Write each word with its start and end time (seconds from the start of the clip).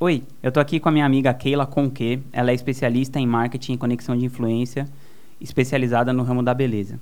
Oi, 0.00 0.22
eu 0.40 0.52
tô 0.52 0.60
aqui 0.60 0.78
com 0.78 0.88
a 0.88 0.92
minha 0.92 1.04
amiga 1.04 1.34
Keila 1.34 1.66
Conque. 1.66 2.22
Ela 2.32 2.52
é 2.52 2.54
especialista 2.54 3.18
em 3.18 3.26
marketing 3.26 3.72
e 3.72 3.76
conexão 3.76 4.16
de 4.16 4.24
influência, 4.24 4.88
especializada 5.40 6.12
no 6.12 6.22
ramo 6.22 6.40
da 6.40 6.54
beleza. 6.54 7.00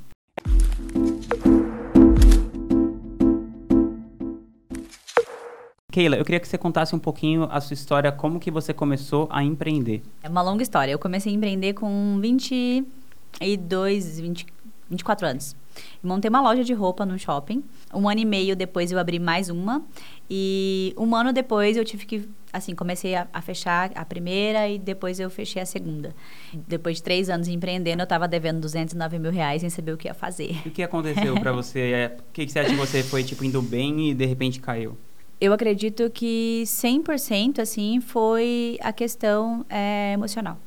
Keila, 5.93 6.17
eu 6.17 6.25
queria 6.25 6.41
que 6.41 6.49
você 6.49 6.57
contasse 6.57 6.97
um 6.97 6.99
pouquinho 6.99 7.47
a 7.51 7.61
sua 7.61 7.75
história, 7.75 8.11
como 8.11 8.41
que 8.41 8.51
você 8.51 8.73
começou 8.73 9.29
a 9.31 9.45
empreender. 9.45 10.03
É 10.23 10.29
uma 10.31 10.41
longa 10.41 10.63
história. 10.63 10.91
Eu 10.91 10.99
comecei 10.99 11.31
a 11.31 11.37
empreender 11.37 11.75
com 11.75 12.19
22, 12.19 14.21
20, 14.21 14.47
24 14.89 15.27
anos. 15.27 15.57
montei 16.03 16.29
uma 16.29 16.41
loja 16.41 16.65
de 16.65 16.73
roupa 16.73 17.05
no 17.05 17.19
shopping. 17.19 17.63
Um 17.93 18.09
ano 18.09 18.21
e 18.21 18.25
meio 18.25 18.57
depois 18.57 18.91
eu 18.91 18.99
abri 18.99 19.19
mais 19.19 19.51
uma. 19.51 19.83
E 20.31 20.95
um 20.97 21.15
ano 21.15 21.33
depois 21.33 21.77
eu 21.77 21.85
tive 21.85 22.07
que, 22.07 22.29
assim, 22.57 22.75
comecei 22.75 23.15
a, 23.15 23.27
a 23.33 23.41
fechar 23.41 23.91
a 23.95 24.05
primeira 24.05 24.69
e 24.69 24.79
depois 24.79 25.21
eu 25.21 25.31
fechei 25.31 25.63
a 25.63 25.67
segunda. 25.67 26.15
Depois 26.53 26.97
de 26.97 27.03
três 27.03 27.31
anos 27.31 27.49
empreendendo, 27.49 28.03
eu 28.03 28.05
estava 28.05 28.27
devendo 28.27 28.61
209 28.61 29.19
mil 29.19 29.31
reais 29.31 29.61
sem 29.61 29.71
saber 29.71 29.93
o 29.93 29.97
que 29.97 30.09
ia 30.09 30.15
fazer. 30.15 30.57
E 30.65 30.69
o 30.69 30.73
que 30.73 30.83
aconteceu 30.83 31.39
para 31.41 31.53
você? 31.53 31.81
É, 31.81 32.17
o 32.19 32.33
que 32.33 32.49
você 32.49 32.59
acha 32.59 32.71
que 32.71 32.77
você 32.77 33.03
foi, 33.03 33.23
tipo, 33.23 33.45
indo 33.45 33.63
bem 33.63 34.11
e 34.11 34.15
de 34.15 34.27
repente 34.27 34.61
caiu? 34.61 34.97
eu 35.41 35.53
acredito 35.53 36.09
que 36.11 36.63
100% 36.65 37.61
assim 37.61 38.01
foi 38.01 38.79
a 38.81 38.93
questão 38.93 39.65
é, 39.69 40.13
emocional. 40.15 40.59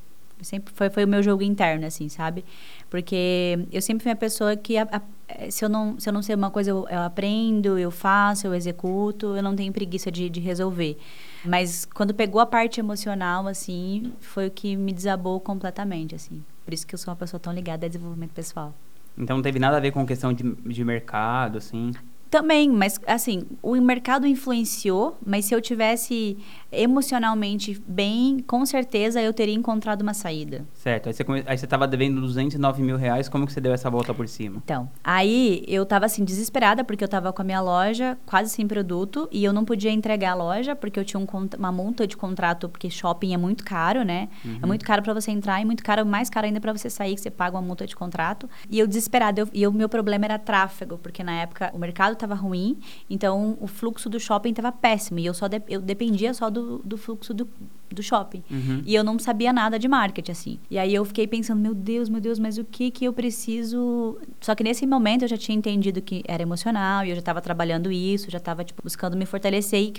Sempre 0.42 0.74
foi, 0.74 0.90
foi 0.90 1.04
o 1.04 1.08
meu 1.08 1.22
jogo 1.22 1.44
interno, 1.44 1.86
assim, 1.86 2.08
sabe? 2.08 2.46
Porque 2.90 3.60
eu 3.74 3.82
sempre 3.82 4.04
fui 4.04 4.12
uma 4.12 4.16
pessoa 4.18 4.56
que, 4.56 4.78
a, 4.78 4.84
a, 4.84 5.52
se, 5.52 5.66
eu 5.66 5.70
não, 5.70 6.00
se 6.00 6.08
eu 6.08 6.14
não 6.14 6.22
sei 6.22 6.34
uma 6.34 6.50
coisa, 6.50 6.70
eu, 6.70 6.88
eu, 6.90 7.00
aprendo, 7.00 7.78
eu 7.78 7.92
faço, 7.92 8.48
eu 8.48 8.54
executo, 8.54 9.36
eu 9.36 9.44
não 9.44 9.54
tenho 9.54 9.74
preguiça 9.74 10.10
de, 10.10 10.30
de 10.30 10.40
resolver. 10.40 10.98
Mas 11.44 11.86
quando 11.86 12.14
pegou 12.14 12.42
a 12.42 12.46
parte 12.46 12.80
emocional, 12.80 13.48
assim, 13.48 14.14
foi 14.20 14.48
o 14.48 14.52
que 14.52 14.76
me 14.76 14.92
desabou 14.92 15.40
completamente, 15.40 16.16
assim. 16.16 16.44
Por 16.66 16.74
isso 16.74 16.86
que 16.86 16.94
eu 16.94 17.00
sou 17.00 17.12
uma 17.12 17.18
pessoa 17.18 17.40
tão 17.40 17.54
ligada 17.54 17.86
a 17.86 17.90
desenvolvimento 17.90 18.32
pessoal. 18.32 18.74
Então 19.18 19.38
não 19.38 19.44
teve 19.44 19.60
nada 19.60 19.78
a 19.78 19.80
ver 19.80 19.92
com 19.92 20.06
questão 20.06 20.32
de, 20.34 20.44
de 20.44 20.84
mercado, 20.84 21.58
assim? 21.58 21.92
Também, 22.30 22.70
mas 22.70 23.00
assim, 23.08 23.44
o 23.62 23.76
mercado 23.82 24.28
influenciou, 24.28 25.18
mas 25.26 25.46
se 25.46 25.56
eu 25.56 25.62
tivesse 25.62 26.38
emocionalmente 26.72 27.82
bem, 27.88 28.40
com 28.46 28.64
certeza 28.66 29.20
eu 29.22 29.34
teria 29.34 29.56
encontrado 29.56 30.02
uma 30.02 30.14
saída. 30.14 30.66
Certo. 30.74 31.08
Aí 31.08 31.14
você, 31.14 31.24
come... 31.24 31.44
aí 31.48 31.58
você 31.58 31.66
tava 31.66 31.88
devendo 31.88 32.22
209 32.22 32.84
mil 32.84 32.98
reais, 32.98 33.28
como 33.28 33.48
que 33.48 33.54
você 33.54 33.60
deu 33.60 33.74
essa 33.74 33.90
volta 33.90 34.14
por 34.14 34.28
cima? 34.28 34.62
Então, 34.64 34.90
aí 35.04 35.64
eu 35.68 35.86
tava 35.86 36.06
assim, 36.06 36.24
desesperada, 36.24 36.84
porque 36.84 37.04
eu 37.04 37.08
tava 37.08 37.34
com 37.34 37.42
a 37.42 37.46
minha 37.46 37.62
loja 37.62 38.18
quase 38.26 38.52
sem 38.52 38.68
produto 38.68 39.28
e 39.32 39.44
eu 39.44 39.52
não 39.52 39.66
podia 39.66 39.92
entregar 39.92 40.32
a 40.32 40.36
loja, 40.36 40.76
porque 40.76 41.00
eu 41.00 41.06
tinha 41.06 41.20
um, 41.20 41.28
uma 41.58 41.72
multa 41.72 42.06
de 42.06 42.16
contrato, 42.16 42.70
porque 42.70 42.90
shopping 42.90 43.34
é 43.34 43.38
muito 43.38 43.64
caro, 43.64 44.04
né? 44.04 44.30
É 44.46 44.48
uhum. 44.48 44.60
É 44.62 44.66
muito 44.68 44.86
caro 44.86 45.02
para 45.02 45.14
você 45.14 45.32
entrar 45.32 45.60
e 45.62 45.66
muito 45.66 45.84
caro, 45.84 46.06
mais 46.06 46.30
caro 46.30 46.46
ainda 46.46 46.62
para 46.62 46.72
você 46.72 46.90
sair, 46.90 47.16
que 47.16 47.22
você 47.22 47.32
paga 47.32 47.56
uma 47.56 47.64
multa 47.64 47.88
de 47.88 47.96
contrato. 47.96 48.48
E 48.70 48.78
eu 48.78 48.86
desesperada, 48.86 49.42
eu, 49.42 49.50
e 49.52 49.66
o 49.66 49.72
meu 49.72 49.90
problema 49.90 50.26
era 50.26 50.38
tráfego, 50.38 51.00
porque 51.00 51.24
na 51.24 51.42
época 51.42 51.72
o 51.74 51.80
mercado 51.80 52.16
tava 52.20 52.36
ruim, 52.36 52.78
então 53.10 53.58
o 53.60 53.68
fluxo 53.68 54.10
do 54.10 54.20
shopping 54.20 54.54
tava 54.54 54.72
péssimo 54.72 55.20
e 55.20 55.26
eu 55.26 55.34
só 55.34 55.48
de, 55.48 55.62
eu 55.68 55.82
dependia 55.82 56.34
só 56.34 56.50
do, 56.50 56.80
do 56.86 56.98
fluxo 56.98 57.34
do, 57.34 57.48
do 57.90 58.04
shopping. 58.04 58.44
Uhum. 58.50 58.82
E 58.86 58.94
eu 58.94 59.04
não 59.04 59.18
sabia 59.18 59.52
nada 59.52 59.80
de 59.80 59.88
marketing, 59.88 60.32
assim. 60.32 60.60
E 60.70 60.78
aí 60.78 60.94
eu 60.94 61.04
fiquei 61.06 61.28
pensando, 61.28 61.60
meu 61.60 61.74
Deus, 61.74 62.10
meu 62.10 62.22
Deus, 62.22 62.40
mas 62.40 62.58
o 62.58 62.64
que 62.64 62.92
que 62.92 63.06
eu 63.06 63.14
preciso... 63.14 64.18
Só 64.40 64.54
que 64.54 64.64
nesse 64.64 64.86
momento 64.86 65.24
eu 65.24 65.28
já 65.28 65.38
tinha 65.38 65.58
entendido 65.58 66.02
que 66.02 66.24
era 66.28 66.44
emocional 66.44 67.06
e 67.06 67.10
eu 67.10 67.16
já 67.16 67.20
estava 67.20 67.42
trabalhando 67.42 67.92
isso, 67.92 68.30
já 68.30 68.38
estava, 68.38 68.64
tipo, 68.64 68.82
buscando 68.84 69.18
me 69.18 69.26
fortalecer 69.26 69.82
e, 69.82 69.94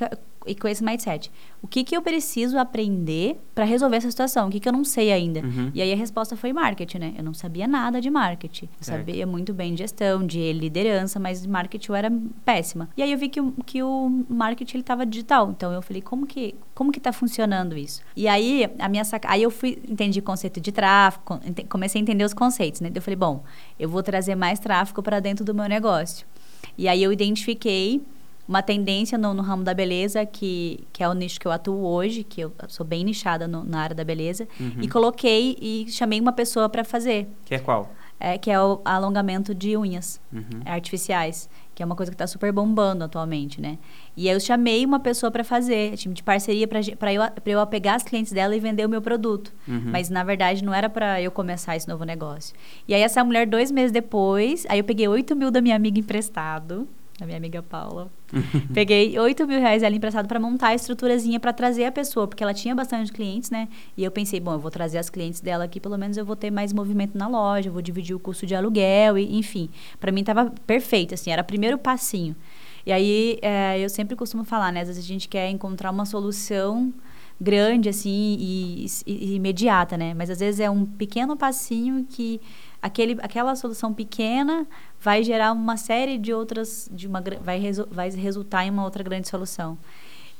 e, 0.47 0.55
com 0.55 0.67
esse 0.67 0.83
mindset. 0.83 1.31
O 1.63 1.67
que 1.67 1.85
que 1.85 1.97
eu 1.97 2.01
preciso 2.01 2.59
aprender 2.59 3.39
para 3.55 3.65
resolver 3.65 3.97
essa 3.97 4.11
situação? 4.11 4.49
O 4.49 4.51
que 4.51 4.59
que 4.59 4.69
eu 4.69 4.73
não 4.73 4.85
sei 4.85 5.13
ainda? 5.13 5.41
Uhum. 5.41 5.71
E 5.75 5.83
aí 5.83 5.93
a 5.93 5.97
resposta 5.97 6.37
foi 6.37 6.53
marketing, 6.53 6.99
né? 6.99 7.15
Eu 7.19 7.25
não 7.25 7.35
sabia 7.35 7.69
nada 7.69 8.01
de 8.01 8.09
marketing. 8.09 8.65
Eu 8.65 8.85
sabia 8.85 9.27
muito 9.27 9.53
bem 9.53 9.75
de 9.75 9.81
gestão, 9.81 10.27
de 10.27 10.53
liderança, 10.53 11.21
mas 11.21 11.45
marketing 11.45 11.91
eu 11.91 11.95
era 11.95 12.13
péssima. 12.45 12.89
E 12.97 13.03
aí 13.03 13.13
eu 13.13 13.19
vi 13.19 13.29
que 13.29 13.41
o, 13.41 13.53
que 13.65 13.83
o 13.83 14.25
marketing 14.29 14.77
ele 14.77 14.83
estava 14.83 15.05
digital. 15.05 15.51
Então 15.51 15.73
eu 15.73 15.83
falei, 15.83 16.01
como 16.01 16.27
que 16.27 16.55
como 16.75 16.91
que 16.91 16.99
está 16.99 17.13
funcionando 17.13 17.77
isso? 17.77 18.01
E 18.17 18.27
aí, 18.27 18.67
a 18.79 18.89
minha 18.89 19.05
saca... 19.05 19.31
aí 19.31 19.43
eu 19.43 19.51
fui, 19.51 19.79
entendi 19.87 20.23
conceito 20.23 20.59
de 20.59 20.73
tráfego, 20.73 21.39
comecei 21.69 22.01
a 22.01 22.03
entender 22.03 22.25
os 22.25 22.33
conceitos, 22.33 22.81
né? 22.81 22.91
Eu 22.95 23.03
falei, 23.03 23.17
bom, 23.17 23.45
eu 23.79 23.87
vou 23.87 24.03
trazer 24.03 24.35
mais 24.35 24.59
tráfego 24.59 25.03
para 25.03 25.21
dentro 25.21 25.45
do 25.45 25.55
meu 25.55 25.67
negócio. 25.67 26.27
E 26.79 26.89
aí 26.89 27.03
eu 27.03 27.13
identifiquei 27.13 28.01
uma 28.51 28.63
tendência 28.63 29.17
no, 29.17 29.33
no, 29.33 29.43
ramo 29.43 29.63
da 29.63 29.73
beleza, 29.73 30.27
que, 30.27 30.85
que 30.93 31.05
é 31.05 31.09
o 31.09 31.15
nicho 31.15 31.39
que 31.39 31.47
eu 31.47 31.53
atuo 31.53 31.87
hoje, 31.87 32.25
que 32.25 32.41
eu 32.41 32.53
sou 32.67 32.85
bem 32.85 33.05
nichada 33.05 33.47
no, 33.47 33.63
na 33.63 33.81
área 33.81 33.95
da 33.95 34.03
beleza, 34.03 34.49
uhum. 34.59 34.83
e 34.83 34.89
coloquei 34.89 35.57
e 35.63 35.87
chamei 35.89 36.21
uma 36.21 36.33
pessoa 36.33 36.69
para 36.69 36.83
fazer. 36.83 37.29
Que 37.45 37.55
é 37.55 37.59
qual? 37.61 37.89
É, 38.19 38.37
que 38.37 38.51
é 38.51 38.61
o 38.61 38.81
alongamento 38.85 39.55
de 39.55 39.77
unhas 39.77 40.21
uhum. 40.33 40.61
artificiais 40.67 41.49
que 41.73 41.83
é 41.83 41.87
uma 41.87 41.97
coisa 41.97 42.13
que 42.13 42.15
está 42.15 42.27
super 42.27 42.53
bombando 42.53 43.05
atualmente, 43.05 43.59
né? 43.59 43.79
E 44.15 44.29
aí 44.29 44.37
eu 44.37 44.41
chamei 44.41 44.85
uma 44.85 45.01
pessoa 45.01 45.31
para 45.31 45.43
fazer, 45.43 45.97
time 45.97 46.13
de 46.13 46.23
parceria 46.23 46.69
para 46.69 47.11
eu, 47.11 47.23
eu 47.47 47.67
pegar 47.69 47.95
as 47.95 48.03
clientes 48.03 48.35
dela 48.35 48.55
e 48.55 48.61
vender 48.61 48.85
o 48.85 48.89
meu 48.89 49.01
produto. 49.01 49.51
Uhum. 49.67 49.85
Mas 49.87 50.11
na 50.11 50.23
verdade 50.23 50.63
não 50.63 50.75
era 50.75 50.91
para 50.91 51.23
eu 51.23 51.31
começar 51.31 51.77
esse 51.77 51.89
novo 51.89 52.05
negócio. 52.05 52.55
E 52.87 52.93
aí 52.93 53.01
essa 53.01 53.25
mulher, 53.25 53.47
dois 53.47 53.71
meses 53.71 53.93
depois, 53.93 54.67
aí 54.69 54.79
eu 54.79 54.85
peguei 54.85 55.09
8 55.09 55.35
mil 55.35 55.51
da 55.51 55.63
minha 55.63 55.75
amiga 55.75 55.99
emprestado 55.99 56.87
da 57.21 57.27
minha 57.27 57.39
amiga 57.39 57.63
Paula. 57.63 58.11
Peguei 58.73 59.19
8 59.19 59.47
mil 59.47 59.61
reais 59.61 59.83
ela 59.83 59.95
emprestado 59.95 60.27
para 60.27 60.41
montar 60.41 60.69
a 60.69 60.75
estruturazinha 60.75 61.39
para 61.39 61.53
trazer 61.53 61.85
a 61.85 61.93
pessoa, 61.93 62.27
porque 62.27 62.43
ela 62.43 62.55
tinha 62.55 62.75
bastante 62.75 63.13
clientes, 63.13 63.51
né? 63.51 63.69
E 63.97 64.03
eu 64.03 64.11
pensei, 64.11 64.41
bom, 64.41 64.53
eu 64.53 64.59
vou 64.59 64.71
trazer 64.71 64.99
as 64.99 65.11
clientes 65.11 65.41
dela 65.41 65.65
aqui, 65.65 65.79
pelo 65.79 65.97
menos 65.97 66.17
eu 66.17 66.25
vou 66.25 66.37
ter 66.37 66.51
mais 66.51 66.73
movimento 66.73 67.17
na 67.17 67.29
loja, 67.29 67.71
vou 67.71 67.83
dividir 67.83 68.15
o 68.15 68.19
custo 68.19 68.47
de 68.47 68.55
aluguel, 68.55 69.19
e, 69.19 69.39
enfim. 69.39 69.69
Para 69.99 70.11
mim 70.11 70.25
tava 70.25 70.53
perfeito, 70.67 71.15
assim, 71.15 71.31
era 71.31 71.43
o 71.43 71.45
primeiro 71.45 71.79
passinho. 71.79 72.35
E 72.87 72.93
aí 72.93 73.39
é, 73.43 73.79
eu 73.79 73.89
sempre 73.89 74.17
costumo 74.17 74.45
falar, 74.45 74.73
né? 74.73 74.81
Às 74.81 74.89
vezes 74.89 75.05
a 75.05 75.07
gente 75.07 75.29
quer 75.29 75.49
encontrar 75.51 75.91
uma 75.91 76.07
solução 76.07 76.93
grande, 77.41 77.89
assim, 77.89 78.37
e, 78.39 78.87
e, 79.07 79.13
e 79.13 79.35
imediata, 79.35 79.97
né? 79.97 80.13
Mas 80.15 80.31
às 80.31 80.41
vezes 80.41 80.61
é 80.61 80.71
um 80.71 80.85
pequeno 80.85 81.37
passinho 81.37 82.07
que 82.09 82.41
aquele, 82.83 83.19
aquela 83.23 83.55
solução 83.57 83.93
pequena 83.93 84.67
vai 85.01 85.23
gerar 85.23 85.53
uma 85.53 85.77
série 85.77 86.19
de 86.19 86.33
outras, 86.33 86.89
de 86.93 87.07
uma, 87.07 87.23
vai, 87.43 87.59
resu, 87.59 87.87
vai 87.91 88.11
resultar 88.11 88.65
em 88.65 88.71
uma 88.71 88.85
outra 88.85 89.03
grande 89.03 89.29
solução. 89.29 89.79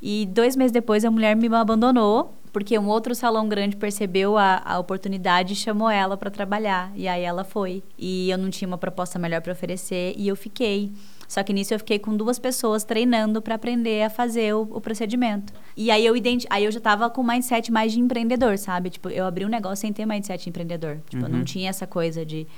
E 0.03 0.27
dois 0.27 0.57
meses 0.57 0.73
depois 0.73 1.05
a 1.05 1.11
mulher 1.11 1.37
me 1.37 1.47
abandonou, 1.55 2.35
porque 2.53 2.79
um 2.79 2.89
outro 2.89 3.15
salão 3.15 3.49
grande 3.49 3.77
percebeu 3.77 4.37
a, 4.37 4.63
a 4.65 4.79
oportunidade 4.79 5.53
e 5.53 5.57
chamou 5.57 5.91
ela 5.91 6.17
para 6.17 6.31
trabalhar. 6.31 6.91
E 6.97 7.07
aí 7.07 7.23
ela 7.23 7.45
foi. 7.45 7.83
E 7.99 8.31
eu 8.31 8.39
não 8.39 8.51
tinha 8.51 8.67
uma 8.67 8.79
proposta 8.79 9.19
melhor 9.19 9.41
para 9.41 9.53
oferecer 9.53 10.15
e 10.17 10.27
eu 10.27 10.37
fiquei. 10.37 10.93
Só 11.31 11.45
que 11.45 11.53
nisso 11.53 11.73
eu 11.73 11.79
fiquei 11.79 11.97
com 11.97 12.17
duas 12.17 12.41
pessoas 12.41 12.83
treinando 12.83 13.41
para 13.41 13.55
aprender 13.55 14.03
a 14.03 14.11
fazer 14.11 14.53
o, 14.53 14.63
o, 14.63 14.81
procedimento. 14.81 15.53
E 15.77 15.89
aí 15.89 16.05
eu 16.05 16.17
identi 16.17 16.45
aí 16.51 16.65
eu 16.65 16.73
já 16.73 16.81
tava 16.81 17.09
com 17.09 17.23
mindset 17.23 17.71
mais 17.71 17.93
de 17.93 18.01
empreendedor, 18.01 18.59
sabe? 18.59 18.91
Tipo, 18.91 19.09
eu 19.11 19.25
abri 19.25 19.45
um 19.47 19.49
negócio 19.49 19.77
sem 19.77 19.93
ter 19.93 20.05
mindset 20.05 20.43
de 20.43 20.49
empreendedor. 20.49 21.01
Tipo, 21.09 21.27
uhum. 21.27 21.31
não 21.31 21.45
tinha 21.45 21.71
essa 21.71 21.87
coisa 21.87 22.27
de 22.27 22.49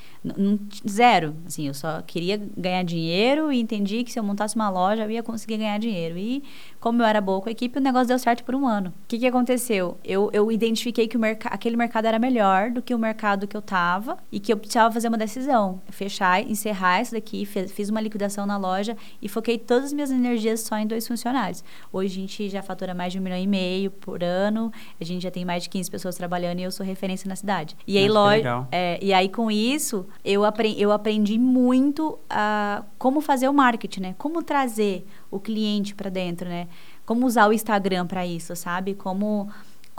zero, 0.89 1.35
assim, 1.47 1.67
eu 1.67 1.75
só 1.75 2.01
queria 2.03 2.41
ganhar 2.57 2.85
dinheiro 2.85 3.53
e 3.53 3.61
entendi 3.61 4.05
que 4.05 4.13
se 4.13 4.19
eu 4.19 4.23
montasse 4.23 4.55
uma 4.55 4.71
loja 4.71 5.03
eu 5.03 5.11
ia 5.11 5.23
conseguir 5.23 5.57
ganhar 5.57 5.79
dinheiro. 5.79 6.17
E 6.17 6.43
como 6.79 7.03
eu 7.03 7.07
era 7.07 7.21
boa 7.21 7.41
com 7.41 7.49
a 7.49 7.53
equipe, 7.53 7.79
o 7.79 7.83
negócio 7.83 8.09
deu 8.09 8.19
certo 8.19 8.45
por 8.45 8.55
um 8.55 8.67
ano. 8.67 8.91
O 8.91 9.09
que 9.09 9.19
que 9.19 9.27
aconteceu? 9.27 9.99
Eu, 10.05 10.31
eu 10.33 10.51
identifiquei 10.53 11.09
que 11.09 11.17
o 11.17 11.21
aquele 11.47 11.77
mercado 11.77 12.07
era 12.07 12.19
melhor 12.19 12.71
do 12.71 12.83
que 12.83 12.95
o 12.95 12.99
mercado 12.99 13.47
que 13.47 13.57
eu 13.57 13.63
tava 13.63 14.17
e 14.31 14.39
que 14.39 14.53
eu 14.53 14.57
precisava 14.57 14.93
fazer 14.93 15.09
uma 15.09 15.19
decisão, 15.19 15.81
fechar, 15.89 16.43
encerrar 16.43 17.01
isso 17.01 17.13
daqui, 17.13 17.45
fiz 17.47 17.89
uma 17.89 18.01
liquidação 18.01 18.47
na 18.47 18.57
loja 18.57 18.97
e 19.21 19.29
foquei 19.29 19.59
todas 19.59 19.87
as 19.87 19.93
minhas 19.93 20.11
energias 20.11 20.61
só 20.61 20.77
em 20.77 20.87
dois 20.87 21.07
funcionários. 21.07 21.65
Hoje 21.93 22.19
a 22.19 22.21
gente 22.21 22.49
já 22.49 22.63
fatura 22.63 22.95
mais 22.95 23.13
de 23.13 23.19
um 23.19 23.23
milhão 23.23 23.39
e 23.39 23.47
meio 23.47 23.91
por 23.91 24.23
ano, 24.23 24.73
a 25.01 25.05
gente 25.05 25.23
já 25.23 25.31
tem 25.31 25.45
mais 25.45 25.65
de 25.65 25.69
15 25.69 25.91
pessoas 25.91 26.17
trabalhando 26.17 26.61
e 26.61 26.63
eu 26.63 26.71
sou 26.71 26.85
referência 26.85 27.29
na 27.29 27.37
cidade. 27.37 27.77
E 27.87 27.99
aí, 27.99 28.09
loja, 28.09 28.67
é, 28.71 28.99
e 29.03 29.13
aí 29.13 29.29
com 29.29 29.51
isso, 29.51 30.07
eu, 30.25 30.45
aprendi, 30.45 30.81
eu 30.81 30.93
aprendi 30.93 31.39
muito 31.39 32.19
a 32.29 32.85
como 32.99 33.21
fazer 33.21 33.49
o 33.49 33.53
marketing, 33.55 34.01
né? 34.01 34.15
Como 34.19 34.43
trazer 34.43 35.07
o 35.31 35.39
cliente 35.39 35.95
para 35.95 36.11
dentro, 36.11 36.49
né? 36.49 36.69
Como 37.05 37.27
usar 37.27 37.49
o 37.49 37.53
Instagram 37.53 38.07
para 38.07 38.27
isso, 38.27 38.55
sabe? 38.55 38.95
Como 38.95 39.49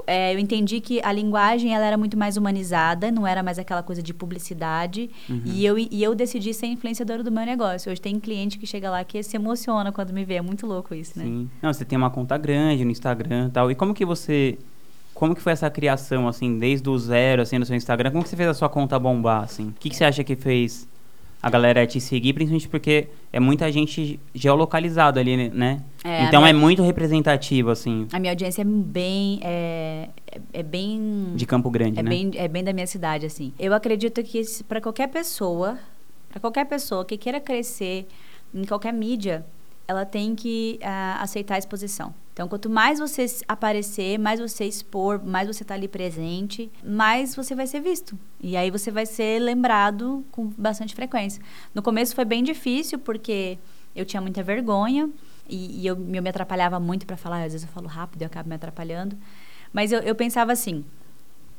é, 0.08 0.34
eu 0.34 0.40
entendi 0.40 0.82
que 0.82 1.02
a 1.04 1.12
linguagem 1.12 1.74
ela 1.74 1.86
era 1.86 1.98
muito 1.98 2.18
mais 2.18 2.36
humanizada, 2.36 3.12
não 3.12 3.26
era 3.26 3.44
mais 3.44 3.60
aquela 3.60 3.84
coisa 3.84 4.02
de 4.02 4.14
publicidade. 4.14 5.10
Uhum. 5.30 5.42
E, 5.46 5.66
eu, 5.66 5.78
e 5.78 6.04
eu 6.04 6.16
decidi 6.16 6.54
ser 6.54 6.68
influenciadora 6.68 7.24
do 7.24 7.32
meu 7.32 7.46
negócio. 7.46 7.92
Hoje 7.92 8.02
tem 8.02 8.20
cliente 8.20 8.58
que 8.58 8.66
chega 8.66 8.90
lá 8.90 9.04
que 9.04 9.22
se 9.24 9.36
emociona 9.36 9.92
quando 9.92 10.12
me 10.12 10.26
vê. 10.26 10.36
É 10.36 10.42
muito 10.42 10.66
louco 10.66 10.94
isso, 10.94 11.18
né? 11.18 11.26
Sim. 11.26 11.50
Não, 11.62 11.72
você 11.72 11.86
tem 11.86 11.98
uma 11.98 12.10
conta 12.10 12.38
grande 12.38 12.84
no 12.84 12.92
Instagram 12.92 13.48
e 13.48 13.52
tal. 13.52 13.72
E 13.72 13.76
como 13.76 13.94
que 13.94 14.06
você... 14.06 14.58
Como 15.24 15.34
que 15.34 15.42
foi 15.42 15.54
essa 15.54 15.70
criação, 15.70 16.28
assim, 16.28 16.60
desde 16.60 16.90
o 16.90 16.98
zero, 17.00 17.44
assim, 17.44 17.58
no 17.58 17.66
seu 17.66 17.78
Instagram? 17.78 18.12
Como 18.12 18.24
que 18.24 18.30
você 18.30 18.36
fez 18.36 18.50
a 18.50 18.54
sua 18.54 18.68
conta 18.68 19.00
bombar, 19.00 19.44
assim? 19.44 19.70
O 19.70 19.74
que, 19.80 19.90
que 19.90 19.96
você 19.96 20.04
acha 20.04 20.22
que 20.22 20.36
fez 20.36 20.86
a 21.42 21.50
galera 21.50 21.88
te 21.88 22.02
seguir, 22.02 22.34
principalmente 22.34 22.68
porque 22.68 23.08
é 23.32 23.40
muita 23.40 23.72
gente 23.72 24.20
geolocalizada 24.36 25.22
ali, 25.22 25.50
né? 25.50 25.82
É, 26.04 26.24
então 26.26 26.42
minha- 26.42 26.50
é 26.50 26.54
muito 26.54 26.84
representativo, 26.84 27.70
assim, 27.70 28.06
A 28.12 28.20
minha 28.20 28.34
audiência 28.34 28.64
é 28.64 28.66
bem. 28.66 29.40
É, 29.44 30.10
é- 30.30 30.42
é 30.60 30.64
bem. 30.64 31.32
de 31.36 31.46
Campo 31.46 31.70
Grande, 31.70 32.02
É 32.02 32.04
né? 32.04 32.10
bem, 32.10 32.32
é 32.36 32.48
bem 32.50 32.62
da 32.62 32.74
minha 32.74 32.86
cidade, 32.88 33.26
assim. 33.26 33.54
Eu 33.58 33.74
acredito 33.74 34.22
que 34.24 34.42
para 34.68 34.82
qualquer 34.82 35.08
pessoa, 35.08 35.80
para 36.32 36.42
qualquer 36.42 36.66
pessoa 36.66 37.06
que 37.06 37.16
queira 37.16 37.40
crescer 37.40 38.10
em 38.54 38.66
qualquer 38.66 38.92
mídia, 38.92 39.46
ela 39.88 40.04
tem 40.04 40.36
que 40.36 40.78
ah, 40.84 41.20
aceitar 41.22 41.56
a 41.56 41.60
exposição. 41.60 42.14
Então, 42.34 42.48
quanto 42.48 42.68
mais 42.68 42.98
você 42.98 43.28
aparecer, 43.48 44.18
mais 44.18 44.40
você 44.40 44.66
expor, 44.66 45.24
mais 45.24 45.48
você 45.48 45.64
tá 45.64 45.76
ali 45.76 45.88
presente, 45.88 46.72
mais 46.84 47.36
você 47.36 47.54
vai 47.54 47.68
ser 47.68 47.80
visto. 47.80 48.18
E 48.42 48.58
aí 48.58 48.72
você 48.72 48.90
vai 48.90 49.06
ser 49.06 49.40
lembrado 49.40 50.26
com 50.32 50.48
bastante 50.58 50.96
frequência. 50.96 51.42
No 51.76 51.84
começo 51.84 52.16
foi 52.16 52.26
bem 52.26 52.44
difícil, 52.44 52.98
porque 52.98 53.60
eu 53.96 54.04
tinha 54.04 54.20
muita 54.20 54.42
vergonha 54.42 55.10
e, 55.48 55.82
e 55.82 55.86
eu, 55.86 55.96
eu 55.96 56.24
me 56.24 56.30
atrapalhava 56.30 56.80
muito 56.80 57.06
para 57.06 57.16
falar. 57.16 57.44
Às 57.44 57.54
vezes 57.54 57.68
eu 57.68 57.72
falo 57.72 57.88
rápido 57.88 58.24
e 58.24 58.26
acabo 58.26 58.50
me 58.50 58.56
atrapalhando. 58.56 59.16
Mas 59.72 59.92
eu, 59.92 60.00
eu 60.00 60.16
pensava 60.16 60.52
assim, 60.52 60.84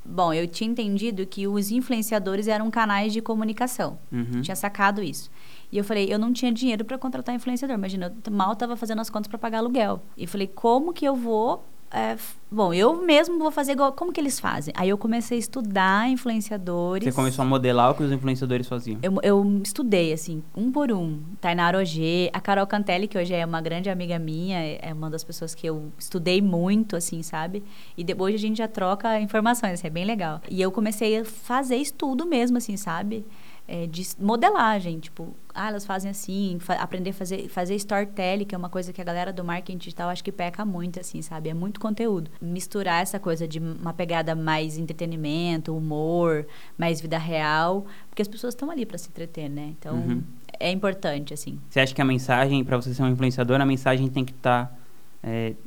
Bom, 0.04 0.34
eu 0.34 0.46
tinha 0.46 0.70
entendido 0.70 1.24
que 1.24 1.48
os 1.48 1.70
influenciadores 1.70 2.46
eram 2.46 2.70
canais 2.70 3.12
de 3.12 3.22
comunicação. 3.22 3.98
Uhum. 4.12 4.42
Tinha 4.42 4.54
sacado 4.54 5.02
isso. 5.02 5.30
E 5.74 5.78
eu 5.78 5.82
falei, 5.82 6.06
eu 6.08 6.20
não 6.20 6.32
tinha 6.32 6.52
dinheiro 6.52 6.84
para 6.84 6.96
contratar 6.96 7.34
influenciador. 7.34 7.76
Imagina, 7.76 8.14
eu 8.24 8.32
mal 8.32 8.52
estava 8.52 8.76
fazendo 8.76 9.00
as 9.00 9.10
contas 9.10 9.26
para 9.26 9.36
pagar 9.36 9.58
aluguel. 9.58 10.00
E 10.16 10.24
falei, 10.24 10.46
como 10.46 10.92
que 10.92 11.04
eu 11.04 11.16
vou. 11.16 11.64
é, 11.90 12.16
bom, 12.50 12.72
eu 12.72 13.02
mesmo 13.02 13.38
vou 13.40 13.50
fazer 13.50 13.72
igual. 13.72 13.92
Como 13.92 14.12
que 14.12 14.20
eles 14.20 14.38
fazem? 14.38 14.72
Aí 14.76 14.88
eu 14.88 14.96
comecei 14.96 15.36
a 15.36 15.40
estudar 15.40 16.08
influenciadores. 16.08 17.04
Você 17.04 17.12
começou 17.12 17.42
a 17.42 17.46
modelar 17.46 17.90
o 17.90 17.94
que 17.96 18.02
os 18.04 18.12
influenciadores 18.12 18.68
faziam. 18.68 18.98
Eu, 19.02 19.18
eu 19.22 19.60
estudei, 19.64 20.12
assim, 20.12 20.42
um 20.56 20.70
por 20.70 20.92
um. 20.92 21.20
Tainara 21.40 21.78
Ogê, 21.78 22.30
a 22.32 22.40
Carol 22.40 22.66
Cantelli, 22.68 23.08
que 23.08 23.18
hoje 23.18 23.34
é 23.34 23.44
uma 23.44 23.60
grande 23.60 23.90
amiga 23.90 24.16
minha, 24.18 24.58
é 24.58 24.78
é 24.80 24.92
uma 24.92 25.10
das 25.10 25.24
pessoas 25.24 25.54
que 25.56 25.66
eu 25.66 25.92
estudei 25.98 26.40
muito, 26.40 26.94
assim, 26.96 27.20
sabe? 27.22 27.64
E 27.96 28.04
depois 28.04 28.34
a 28.34 28.38
gente 28.38 28.58
já 28.58 28.68
troca 28.68 29.20
informações, 29.20 29.72
assim, 29.74 29.88
é 29.88 29.90
bem 29.90 30.04
legal. 30.04 30.40
E 30.48 30.62
eu 30.62 30.70
comecei 30.70 31.18
a 31.18 31.24
fazer 31.24 31.76
estudo 31.76 32.24
mesmo, 32.26 32.58
assim, 32.58 32.76
sabe? 32.76 33.24
É, 33.66 33.86
de 33.86 34.06
modelagem, 34.20 34.98
tipo, 35.00 35.34
ah, 35.54 35.68
elas 35.68 35.86
fazem 35.86 36.10
assim, 36.10 36.58
fa- 36.60 36.74
aprender 36.74 37.10
a 37.10 37.12
fazer, 37.14 37.48
fazer 37.48 37.74
storytelling, 37.76 38.44
que 38.44 38.54
é 38.54 38.58
uma 38.58 38.68
coisa 38.68 38.92
que 38.92 39.00
a 39.00 39.04
galera 39.04 39.32
do 39.32 39.42
marketing 39.42 39.78
digital 39.78 40.10
acho 40.10 40.22
que 40.22 40.30
peca 40.30 40.66
muito, 40.66 41.00
assim, 41.00 41.22
sabe? 41.22 41.48
É 41.48 41.54
muito 41.54 41.80
conteúdo. 41.80 42.30
Misturar 42.42 43.00
essa 43.02 43.18
coisa 43.18 43.48
de 43.48 43.58
uma 43.58 43.94
pegada 43.94 44.34
mais 44.34 44.76
entretenimento, 44.76 45.74
humor, 45.74 46.46
mais 46.76 47.00
vida 47.00 47.16
real, 47.16 47.86
porque 48.10 48.20
as 48.20 48.28
pessoas 48.28 48.52
estão 48.52 48.70
ali 48.70 48.84
para 48.84 48.98
se 48.98 49.08
entreter, 49.08 49.48
né? 49.48 49.72
Então, 49.78 49.94
Uhum. 49.96 50.22
é 50.60 50.70
importante, 50.70 51.32
assim. 51.32 51.58
Você 51.70 51.80
acha 51.80 51.94
que 51.94 52.02
a 52.02 52.04
mensagem, 52.04 52.62
para 52.64 52.76
você 52.76 52.92
ser 52.92 53.02
um 53.02 53.08
influenciador, 53.08 53.58
a 53.62 53.64
mensagem 53.64 54.08
tem 54.08 54.26
que 54.26 54.32
estar 54.32 54.78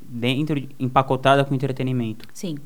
dentro, 0.07 0.59
de- 0.61 0.69
empacotada 0.79 1.43
com 1.43 1.55
entretenimento? 1.55 2.27
Sim. 2.31 2.57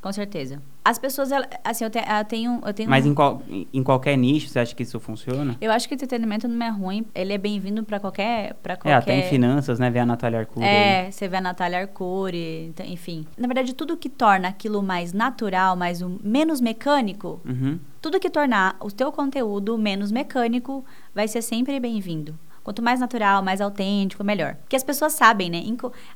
Com 0.00 0.12
certeza. 0.12 0.62
As 0.84 0.96
pessoas, 0.96 1.28
assim, 1.64 1.84
eu, 1.84 1.90
te- 1.90 1.98
eu 1.98 2.24
tenho, 2.24 2.60
eu 2.64 2.72
tenho 2.72 2.88
Mas 2.88 3.04
um- 3.04 3.10
em, 3.10 3.14
qual- 3.14 3.42
em- 3.50 3.82
qualquer 3.82 4.16
nicho, 4.16 4.48
você 4.48 4.60
acha 4.60 4.74
que 4.74 4.82
isso 4.84 4.98
funciona? 5.00 5.56
Eu 5.60 5.72
acho 5.72 5.88
que 5.88 5.94
o 5.94 5.96
entretenimento 5.96 6.46
não 6.46 6.64
é 6.64 6.70
ruim, 6.70 7.04
ele 7.14 7.32
é 7.32 7.36
bem-vindo 7.38 7.82
para 7.82 7.98
qualquer, 7.98 8.54
para 8.62 8.74
É, 8.74 8.76
qualquer 8.76 8.94
até 8.94 9.18
em 9.18 9.22
finanças, 9.28 9.78
né? 9.80 9.90
Ver 9.90 9.98
a 9.98 10.06
Natália 10.06 10.38
Arcuri. 10.38 10.64
aí. 10.64 10.74
É, 11.06 11.10
você 11.10 11.26
vê 11.28 11.36
a 11.38 11.40
Natália 11.40 11.80
Arcuri, 11.80 12.66
então, 12.68 12.86
enfim. 12.86 13.26
Na 13.36 13.48
verdade, 13.48 13.74
tudo 13.74 13.96
que 13.96 14.08
torna 14.08 14.48
aquilo 14.48 14.82
mais 14.82 15.12
natural, 15.12 15.74
mais 15.74 16.00
um, 16.00 16.16
menos 16.22 16.60
mecânico, 16.60 17.40
Uhum. 17.44 17.78
tudo 18.00 18.20
que 18.20 18.30
tornar 18.30 18.76
o 18.80 18.90
teu 18.92 19.10
conteúdo 19.10 19.76
menos 19.76 20.12
mecânico 20.12 20.84
vai 21.12 21.26
ser 21.26 21.42
sempre 21.42 21.78
bem-vindo. 21.80 22.38
Quanto 22.68 22.82
mais 22.82 23.00
natural, 23.00 23.42
mais 23.42 23.62
autêntico, 23.62 24.22
melhor. 24.22 24.54
Porque 24.56 24.76
as 24.76 24.84
pessoas 24.84 25.14
sabem, 25.14 25.48
né? 25.48 25.64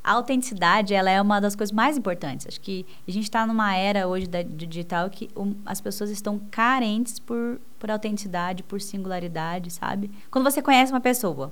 A 0.05 0.13
autenticidade, 0.13 0.93
ela 0.93 1.11
é 1.11 1.19
uma 1.19 1.41
das 1.41 1.57
coisas 1.57 1.73
mais 1.73 1.97
importantes. 1.97 2.47
Acho 2.47 2.61
que 2.61 2.85
a 3.09 3.11
gente 3.11 3.23
está 3.23 3.47
numa 3.47 3.75
era 3.75 4.07
hoje 4.07 4.27
da, 4.27 4.43
do 4.43 4.67
digital 4.67 5.09
que 5.09 5.31
um, 5.35 5.55
as 5.65 5.81
pessoas 5.81 6.11
estão 6.11 6.39
carentes 6.51 7.19
por, 7.19 7.59
por 7.79 7.91
autenticidade, 7.91 8.63
por 8.63 8.83
singularidade, 8.83 9.71
sabe? 9.71 10.11
Quando 10.31 10.45
você 10.45 10.61
conhece 10.61 10.93
uma 10.93 11.01
pessoa 11.01 11.51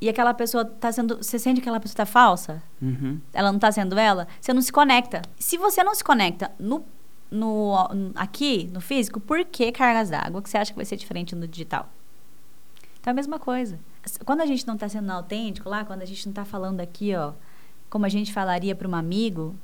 e 0.00 0.08
aquela 0.08 0.32
pessoa 0.32 0.64
tá 0.64 0.90
sendo... 0.90 1.18
Você 1.18 1.38
sente 1.38 1.60
que 1.60 1.68
aquela 1.68 1.78
pessoa 1.78 1.96
tá 1.96 2.06
falsa? 2.06 2.62
Uhum. 2.80 3.20
ela 3.34 3.52
não 3.52 3.58
tá 3.58 3.70
sendo 3.70 3.98
ela, 3.98 4.26
você 4.40 4.54
não 4.54 4.62
se 4.62 4.72
conecta. 4.72 5.20
Se 5.38 5.58
você 5.58 5.84
não 5.84 5.94
se 5.94 6.02
conecta 6.02 6.50
no, 6.58 6.82
no, 7.30 7.74
aqui, 8.14 8.70
no 8.72 8.80
físico, 8.80 9.20
por 9.20 9.44
que 9.44 9.70
cargas 9.70 10.08
d'água 10.08 10.40
que 10.40 10.48
você 10.48 10.56
acha 10.56 10.72
que 10.72 10.78
vai 10.78 10.86
ser 10.86 10.96
diferente 10.96 11.36
no 11.36 11.46
digital? 11.46 11.90
Então 12.98 13.10
é 13.10 13.12
a 13.12 13.14
mesma 13.14 13.38
coisa. 13.38 13.78
Quando 14.24 14.40
a 14.40 14.46
gente 14.46 14.66
não 14.66 14.76
tá 14.76 14.88
sendo 14.88 15.10
autêntico 15.10 15.68
lá, 15.68 15.84
quando 15.84 16.02
a 16.02 16.04
gente 16.06 16.26
não 16.26 16.32
tá 16.32 16.44
falando 16.44 16.80
aqui, 16.80 17.14
ó, 17.14 17.32
como 17.90 18.06
a 18.06 18.08
gente 18.08 18.32
falaria 18.32 18.74
para 18.74 18.88
um 18.88 18.94
amigo, 18.94 19.56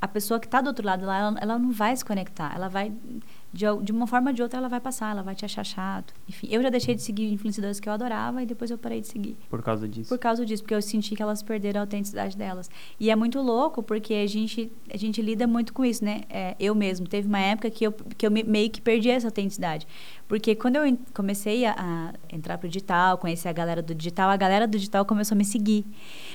a 0.00 0.08
pessoa 0.08 0.38
que 0.38 0.48
tá 0.48 0.60
do 0.60 0.68
outro 0.68 0.84
lado 0.84 1.04
lá, 1.06 1.18
ela, 1.18 1.38
ela 1.40 1.58
não 1.58 1.72
vai 1.72 1.96
se 1.96 2.04
conectar. 2.04 2.52
Ela 2.54 2.68
vai, 2.68 2.92
de, 3.54 3.64
de 3.84 3.92
uma 3.92 4.06
forma 4.06 4.30
ou 4.30 4.34
de 4.34 4.42
outra, 4.42 4.58
ela 4.58 4.68
vai 4.68 4.80
passar, 4.80 5.12
ela 5.12 5.22
vai 5.22 5.34
te 5.34 5.44
achar 5.44 5.64
chato. 5.64 6.12
Enfim, 6.28 6.48
eu 6.50 6.60
já 6.60 6.68
deixei 6.68 6.92
de 6.94 7.02
seguir 7.02 7.32
influenciadores 7.32 7.78
que 7.78 7.88
eu 7.88 7.92
adorava 7.92 8.42
e 8.42 8.46
depois 8.46 8.68
eu 8.68 8.76
parei 8.76 9.00
de 9.00 9.06
seguir. 9.06 9.36
Por 9.48 9.62
causa 9.62 9.88
disso. 9.88 10.08
Por 10.08 10.18
causa 10.18 10.44
disso, 10.44 10.62
porque 10.64 10.74
eu 10.74 10.82
senti 10.82 11.14
que 11.14 11.22
elas 11.22 11.40
perderam 11.40 11.80
a 11.80 11.84
autenticidade 11.84 12.36
delas. 12.36 12.68
E 12.98 13.10
é 13.10 13.14
muito 13.16 13.40
louco, 13.40 13.80
porque 13.80 14.12
a 14.14 14.26
gente, 14.26 14.72
a 14.92 14.96
gente 14.96 15.22
lida 15.22 15.46
muito 15.46 15.72
com 15.72 15.84
isso, 15.84 16.04
né? 16.04 16.22
É, 16.28 16.56
eu 16.58 16.74
mesmo, 16.74 17.06
teve 17.06 17.28
uma 17.28 17.38
época 17.38 17.70
que 17.70 17.86
eu, 17.86 17.92
que 17.92 18.26
eu 18.26 18.30
me- 18.30 18.42
meio 18.42 18.68
que 18.70 18.80
perdi 18.80 19.08
essa 19.08 19.28
autenticidade. 19.28 19.86
Porque 20.26 20.56
quando 20.56 20.76
eu 20.76 20.98
comecei 21.14 21.64
a, 21.64 21.74
a 21.78 22.34
entrar 22.34 22.58
pro 22.58 22.68
digital, 22.68 23.18
conhecer 23.18 23.46
a 23.48 23.52
galera 23.52 23.80
do 23.80 23.94
digital, 23.94 24.30
a 24.30 24.36
galera 24.36 24.66
do 24.66 24.72
digital 24.76 25.04
começou 25.04 25.36
a 25.36 25.38
me 25.38 25.44
seguir. 25.44 25.84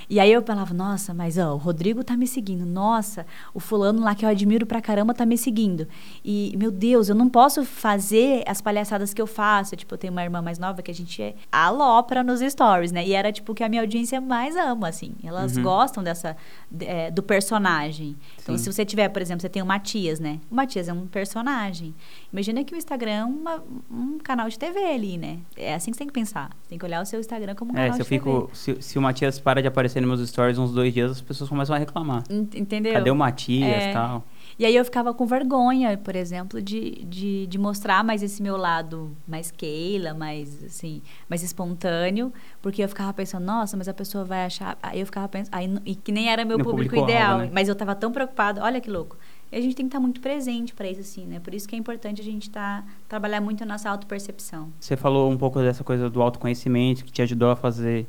E 0.08 0.18
aí 0.18 0.32
eu 0.32 0.42
falava, 0.42 0.72
nossa, 0.72 1.12
mas 1.12 1.36
ó, 1.36 1.52
o 1.52 1.56
Rodrigo 1.58 2.02
tá 2.02 2.16
me 2.16 2.26
seguindo. 2.26 2.64
Nossa, 2.64 3.26
o 3.52 3.60
fulano 3.60 4.00
lá 4.02 4.14
que 4.14 4.24
eu 4.24 4.28
admiro 4.28 4.64
pra 4.64 4.80
caramba 4.80 5.12
tá 5.12 5.26
me 5.26 5.36
seguindo. 5.36 5.86
E, 6.24 6.54
meu 6.56 6.70
Deus, 6.70 7.09
eu 7.10 7.14
não 7.16 7.28
posso 7.28 7.64
fazer 7.64 8.42
as 8.46 8.60
palhaçadas 8.60 9.12
que 9.12 9.20
eu 9.20 9.26
faço. 9.26 9.76
Tipo, 9.76 9.94
eu 9.94 9.98
tenho 9.98 10.12
uma 10.12 10.22
irmã 10.22 10.40
mais 10.40 10.58
nova 10.58 10.80
que 10.82 10.90
a 10.90 10.94
gente 10.94 11.20
é 11.22 11.34
alopra 11.50 12.22
nos 12.22 12.40
stories, 12.40 12.92
né? 12.92 13.06
E 13.06 13.12
era 13.12 13.30
tipo 13.32 13.52
o 13.52 13.54
que 13.54 13.62
a 13.64 13.68
minha 13.68 13.82
audiência 13.82 14.20
mais 14.20 14.56
ama, 14.56 14.88
assim. 14.88 15.12
Elas 15.22 15.56
Uhum. 15.56 15.62
gostam 15.62 16.02
dessa, 16.02 16.36
é, 16.80 17.10
do 17.10 17.22
personagem. 17.22 18.16
Então, 18.42 18.56
Sim. 18.56 18.64
se 18.64 18.72
você 18.72 18.84
tiver, 18.84 19.08
por 19.08 19.20
exemplo, 19.22 19.40
você 19.42 19.48
tem 19.48 19.62
o 19.62 19.66
Matias, 19.66 20.20
né? 20.20 20.38
O 20.50 20.54
Matias 20.54 20.88
é 20.88 20.92
um 20.92 21.06
personagem. 21.06 21.94
Imagina 22.32 22.62
que 22.64 22.74
o 22.74 22.76
Instagram 22.76 23.10
é 23.12 23.24
uma- 23.24 23.62
um 23.90 24.18
canal 24.18 24.48
de 24.48 24.58
TV 24.58 24.78
ali, 24.80 25.18
né? 25.18 25.38
É 25.56 25.74
assim 25.74 25.90
que 25.90 25.96
você 25.96 26.00
tem 26.00 26.06
que 26.08 26.12
pensar. 26.14 26.50
Você 26.62 26.68
tem 26.70 26.78
que 26.78 26.84
olhar 26.84 27.02
o 27.02 27.06
seu 27.06 27.18
Instagram 27.20 27.54
como 27.54 27.72
um 27.72 27.76
É, 27.76 27.82
canal 27.88 27.94
se 27.94 28.00
eu 28.00 28.04
de 28.04 28.08
TV. 28.10 28.20
fico. 28.24 28.50
Se, 28.54 28.76
se 28.82 28.98
o 28.98 29.02
Matias 29.02 29.38
para 29.38 29.60
de 29.60 29.68
aparecer 29.68 30.00
nos 30.00 30.08
meus 30.18 30.28
stories 30.28 30.58
uns 30.58 30.72
dois 30.72 30.92
dias, 30.94 31.10
as 31.10 31.20
pessoas 31.20 31.50
começam 31.50 31.74
a 31.74 31.78
reclamar. 31.78 32.22
En- 32.30 32.48
Entendeu? 32.54 32.92
Cadê 32.92 33.10
o 33.10 33.16
Matias 33.16 33.84
e 33.84 33.86
É. 33.88 33.92
tal? 33.92 34.24
E 34.60 34.66
aí 34.66 34.76
eu 34.76 34.84
ficava 34.84 35.14
com 35.14 35.24
vergonha, 35.24 35.96
por 35.96 36.14
exemplo, 36.14 36.60
de, 36.60 37.02
de, 37.06 37.46
de 37.46 37.56
mostrar 37.56 38.04
mais 38.04 38.22
esse 38.22 38.42
meu 38.42 38.58
lado 38.58 39.16
mais 39.26 39.50
Keila, 39.50 40.12
mais 40.12 40.62
assim, 40.62 41.00
mais 41.30 41.42
espontâneo, 41.42 42.30
porque 42.60 42.84
eu 42.84 42.88
ficava 42.88 43.10
pensando, 43.14 43.46
nossa, 43.46 43.74
mas 43.74 43.88
a 43.88 43.94
pessoa 43.94 44.22
vai 44.22 44.44
achar. 44.44 44.76
Aí 44.82 45.00
eu 45.00 45.06
ficava 45.06 45.26
pensando, 45.30 45.54
aí, 45.54 45.78
e 45.86 45.94
que 45.94 46.12
nem 46.12 46.28
era 46.30 46.44
meu 46.44 46.58
público, 46.58 46.94
ideal, 46.94 47.38
né? 47.38 47.50
mas 47.50 47.70
eu 47.70 47.74
tava 47.74 47.94
tão 47.94 48.12
preocupada, 48.12 48.62
olha 48.62 48.82
que 48.82 48.90
louco. 48.90 49.16
E 49.50 49.56
a 49.56 49.60
gente 49.62 49.74
tem 49.74 49.86
que 49.86 49.88
estar 49.88 49.98
muito 49.98 50.20
presente 50.20 50.74
para 50.74 50.86
isso, 50.90 51.00
assim, 51.00 51.24
né? 51.24 51.40
Por 51.40 51.54
isso 51.54 51.66
que 51.66 51.74
é 51.74 51.78
importante 51.78 52.20
a 52.20 52.24
gente 52.24 52.50
tá, 52.50 52.84
trabalhar 53.08 53.40
muito 53.40 53.62
a 53.62 53.66
nossa 53.66 53.88
autopercepção. 53.88 54.70
Você 54.78 54.94
falou 54.94 55.30
um 55.30 55.38
pouco 55.38 55.58
dessa 55.60 55.82
coisa 55.82 56.10
do 56.10 56.20
autoconhecimento 56.20 57.02
que 57.02 57.10
te 57.10 57.22
ajudou 57.22 57.48
a 57.50 57.56
fazer 57.56 58.06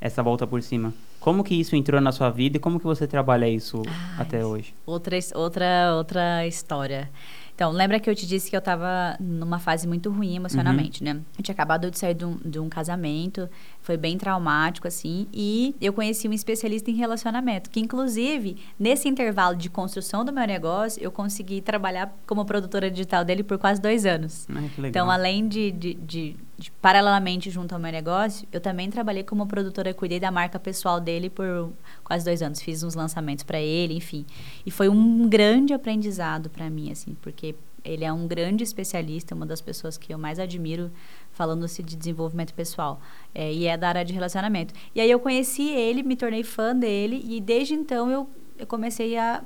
essa 0.00 0.24
volta 0.24 0.44
por 0.44 0.60
cima. 0.60 0.92
Como 1.24 1.42
que 1.42 1.54
isso 1.54 1.74
entrou 1.74 2.02
na 2.02 2.12
sua 2.12 2.28
vida 2.28 2.58
e 2.58 2.60
como 2.60 2.78
que 2.78 2.84
você 2.84 3.06
trabalha 3.06 3.48
isso 3.48 3.80
até 4.18 4.44
hoje? 4.44 4.74
Outra, 4.84 5.16
outra, 5.34 5.94
outra 5.96 6.46
história. 6.46 7.10
Então, 7.54 7.70
lembra 7.70 8.00
que 8.00 8.10
eu 8.10 8.14
te 8.16 8.26
disse 8.26 8.50
que 8.50 8.56
eu 8.56 8.60
tava 8.60 9.16
numa 9.20 9.60
fase 9.60 9.86
muito 9.86 10.10
ruim 10.10 10.34
emocionalmente, 10.34 11.04
né? 11.04 11.20
Eu 11.38 11.42
tinha 11.44 11.52
acabado 11.52 11.88
de 11.88 11.96
sair 11.98 12.14
de 12.14 12.24
um, 12.24 12.36
de 12.44 12.58
um 12.58 12.68
casamento, 12.68 13.48
foi 13.80 13.96
bem 13.96 14.18
traumático, 14.18 14.88
assim, 14.88 15.28
e 15.32 15.74
eu 15.80 15.92
conheci 15.92 16.26
um 16.26 16.32
especialista 16.32 16.90
em 16.90 16.94
relacionamento, 16.94 17.70
que 17.70 17.78
inclusive, 17.78 18.56
nesse 18.78 19.08
intervalo 19.08 19.54
de 19.56 19.70
construção 19.70 20.24
do 20.24 20.32
meu 20.32 20.46
negócio, 20.46 21.00
eu 21.02 21.12
consegui 21.12 21.60
trabalhar 21.60 22.12
como 22.26 22.44
produtora 22.44 22.90
digital 22.90 23.24
dele 23.24 23.44
por 23.44 23.56
quase 23.56 23.80
dois 23.80 24.04
anos. 24.04 24.46
Ah, 24.50 24.54
que 24.74 24.80
legal. 24.80 24.88
Então, 24.90 25.10
além 25.10 25.46
de, 25.46 25.70
de, 25.70 25.94
de- 25.94 26.36
de, 26.56 26.70
paralelamente 26.80 27.50
junto 27.50 27.72
ao 27.74 27.80
meu 27.80 27.90
negócio, 27.90 28.46
eu 28.52 28.60
também 28.60 28.88
trabalhei 28.88 29.24
como 29.24 29.44
produtora, 29.44 29.92
cuidei 29.92 30.20
da 30.20 30.30
marca 30.30 30.56
pessoal 30.58 31.00
dele 31.00 31.28
por 31.28 31.72
quase 32.04 32.24
dois 32.24 32.42
anos. 32.42 32.60
Fiz 32.62 32.84
uns 32.84 32.94
lançamentos 32.94 33.42
para 33.42 33.60
ele, 33.60 33.94
enfim. 33.94 34.24
E 34.64 34.70
foi 34.70 34.88
um 34.88 35.28
grande 35.28 35.74
aprendizado 35.74 36.48
para 36.48 36.70
mim, 36.70 36.92
assim, 36.92 37.16
porque 37.20 37.43
ele 37.84 38.04
é 38.04 38.12
um 38.12 38.26
grande 38.26 38.64
especialista, 38.64 39.34
uma 39.34 39.44
das 39.44 39.60
pessoas 39.60 39.98
que 39.98 40.12
eu 40.12 40.18
mais 40.18 40.38
admiro 40.38 40.90
falando-se 41.32 41.82
de 41.82 41.96
desenvolvimento 41.96 42.54
pessoal. 42.54 43.00
É, 43.34 43.52
e 43.52 43.66
é 43.66 43.76
da 43.76 43.88
área 43.88 44.04
de 44.04 44.12
relacionamento. 44.12 44.72
E 44.94 45.00
aí 45.00 45.10
eu 45.10 45.20
conheci 45.20 45.68
ele, 45.70 46.02
me 46.02 46.16
tornei 46.16 46.42
fã 46.42 46.74
dele, 46.74 47.24
e 47.28 47.40
desde 47.40 47.74
então 47.74 48.10
eu, 48.10 48.28
eu 48.58 48.66
comecei 48.66 49.16
a 49.18 49.42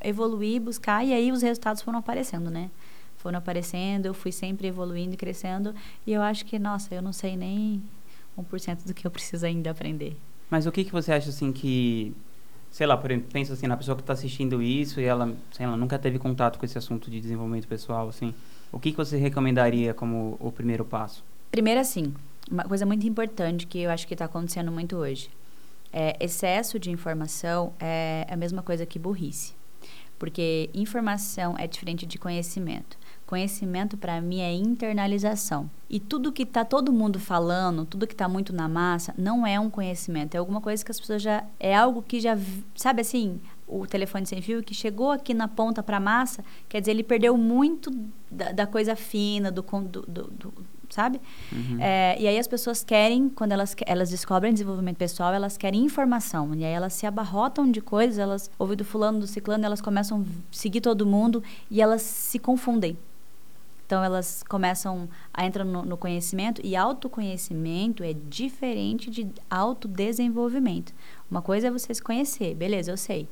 evoluir, 0.00 0.60
buscar, 0.60 1.04
e 1.04 1.12
aí 1.12 1.30
os 1.30 1.42
resultados 1.42 1.82
foram 1.82 1.98
aparecendo, 1.98 2.50
né? 2.50 2.70
foram 3.24 3.38
aparecendo, 3.38 4.04
eu 4.04 4.12
fui 4.12 4.30
sempre 4.30 4.68
evoluindo 4.68 5.14
e 5.14 5.16
crescendo. 5.16 5.74
E 6.06 6.12
eu 6.12 6.20
acho 6.20 6.44
que, 6.44 6.58
nossa, 6.58 6.94
eu 6.94 7.00
não 7.00 7.10
sei 7.10 7.38
nem 7.38 7.82
1% 8.38 8.84
do 8.84 8.92
que 8.92 9.06
eu 9.06 9.10
preciso 9.10 9.46
ainda 9.46 9.70
aprender. 9.70 10.14
Mas 10.50 10.66
o 10.66 10.72
que, 10.72 10.84
que 10.84 10.92
você 10.92 11.10
acha, 11.10 11.30
assim, 11.30 11.50
que... 11.50 12.14
Sei 12.74 12.88
lá, 12.88 12.96
por 12.96 13.08
exemplo, 13.08 13.30
pensa 13.32 13.52
assim, 13.52 13.68
na 13.68 13.76
pessoa 13.76 13.94
que 13.94 14.02
está 14.02 14.14
assistindo 14.14 14.60
isso 14.60 15.00
e 15.00 15.04
ela, 15.04 15.32
sei 15.52 15.64
lá, 15.64 15.76
nunca 15.76 15.96
teve 15.96 16.18
contato 16.18 16.58
com 16.58 16.64
esse 16.64 16.76
assunto 16.76 17.08
de 17.08 17.20
desenvolvimento 17.20 17.68
pessoal, 17.68 18.08
assim. 18.08 18.34
O 18.72 18.80
que, 18.80 18.90
que 18.90 18.96
você 18.96 19.16
recomendaria 19.16 19.94
como 19.94 20.36
o 20.40 20.50
primeiro 20.50 20.84
passo? 20.84 21.22
Primeiro, 21.52 21.78
assim, 21.78 22.12
uma 22.50 22.64
coisa 22.64 22.84
muito 22.84 23.06
importante 23.06 23.64
que 23.64 23.78
eu 23.78 23.90
acho 23.92 24.08
que 24.08 24.14
está 24.14 24.24
acontecendo 24.24 24.72
muito 24.72 24.96
hoje. 24.96 25.30
É, 25.92 26.16
excesso 26.18 26.76
de 26.76 26.90
informação 26.90 27.72
é 27.78 28.26
a 28.28 28.34
mesma 28.34 28.60
coisa 28.60 28.84
que 28.84 28.98
burrice. 28.98 29.54
Porque 30.18 30.68
informação 30.74 31.54
é 31.56 31.68
diferente 31.68 32.04
de 32.04 32.18
conhecimento. 32.18 32.98
Conhecimento, 33.34 33.96
para 33.96 34.20
mim, 34.20 34.38
é 34.38 34.52
internalização. 34.54 35.68
E 35.90 35.98
tudo 35.98 36.30
que 36.30 36.44
está 36.44 36.64
todo 36.64 36.92
mundo 36.92 37.18
falando, 37.18 37.84
tudo 37.84 38.06
que 38.06 38.14
está 38.14 38.28
muito 38.28 38.52
na 38.52 38.68
massa, 38.68 39.12
não 39.18 39.44
é 39.44 39.58
um 39.58 39.68
conhecimento. 39.68 40.36
É 40.36 40.38
alguma 40.38 40.60
coisa 40.60 40.84
que 40.84 40.92
as 40.92 41.00
pessoas 41.00 41.20
já. 41.20 41.42
É 41.58 41.74
algo 41.74 42.00
que 42.00 42.20
já. 42.20 42.38
Sabe 42.76 43.00
assim? 43.00 43.40
O 43.66 43.88
telefone 43.88 44.24
sem 44.24 44.40
fio 44.40 44.62
que 44.62 44.72
chegou 44.72 45.10
aqui 45.10 45.34
na 45.34 45.48
ponta 45.48 45.82
para 45.82 45.96
a 45.96 46.00
massa, 46.00 46.44
quer 46.68 46.78
dizer, 46.78 46.92
ele 46.92 47.02
perdeu 47.02 47.36
muito 47.36 47.90
da, 48.30 48.52
da 48.52 48.66
coisa 48.68 48.94
fina, 48.94 49.50
do, 49.50 49.62
do, 49.62 50.02
do, 50.06 50.54
sabe? 50.88 51.20
Uhum. 51.50 51.78
É, 51.80 52.16
e 52.20 52.28
aí 52.28 52.38
as 52.38 52.46
pessoas 52.46 52.84
querem, 52.84 53.28
quando 53.28 53.50
elas, 53.50 53.74
elas 53.84 54.10
descobrem 54.10 54.52
desenvolvimento 54.52 54.96
pessoal, 54.96 55.34
elas 55.34 55.56
querem 55.56 55.84
informação. 55.84 56.54
E 56.54 56.64
aí 56.64 56.72
elas 56.72 56.92
se 56.92 57.04
abarrotam 57.04 57.68
de 57.68 57.80
coisas, 57.80 58.16
elas, 58.16 58.48
ouvindo 58.56 58.84
fulano, 58.84 59.18
do 59.18 59.26
ciclano, 59.26 59.66
elas 59.66 59.80
começam 59.80 60.20
a 60.20 60.24
seguir 60.52 60.82
todo 60.82 61.04
mundo 61.04 61.42
e 61.68 61.82
elas 61.82 62.02
se 62.02 62.38
confundem. 62.38 62.96
Então 63.86 64.02
elas 64.02 64.42
começam 64.48 65.08
a 65.32 65.44
entrar 65.44 65.64
no, 65.64 65.82
no, 65.82 65.96
conhecimento 65.96 66.60
e 66.64 66.74
autoconhecimento 66.74 68.02
é 68.02 68.12
diferente 68.12 69.10
de 69.10 69.30
autodesenvolvimento. 69.50 70.92
Uma 71.30 71.42
coisa 71.42 71.68
é 71.68 71.70
você 71.70 71.92
se 71.92 72.02
conhecer, 72.02 72.54
beleza, 72.54 72.90
eu 72.90 72.96
sei. 72.96 73.28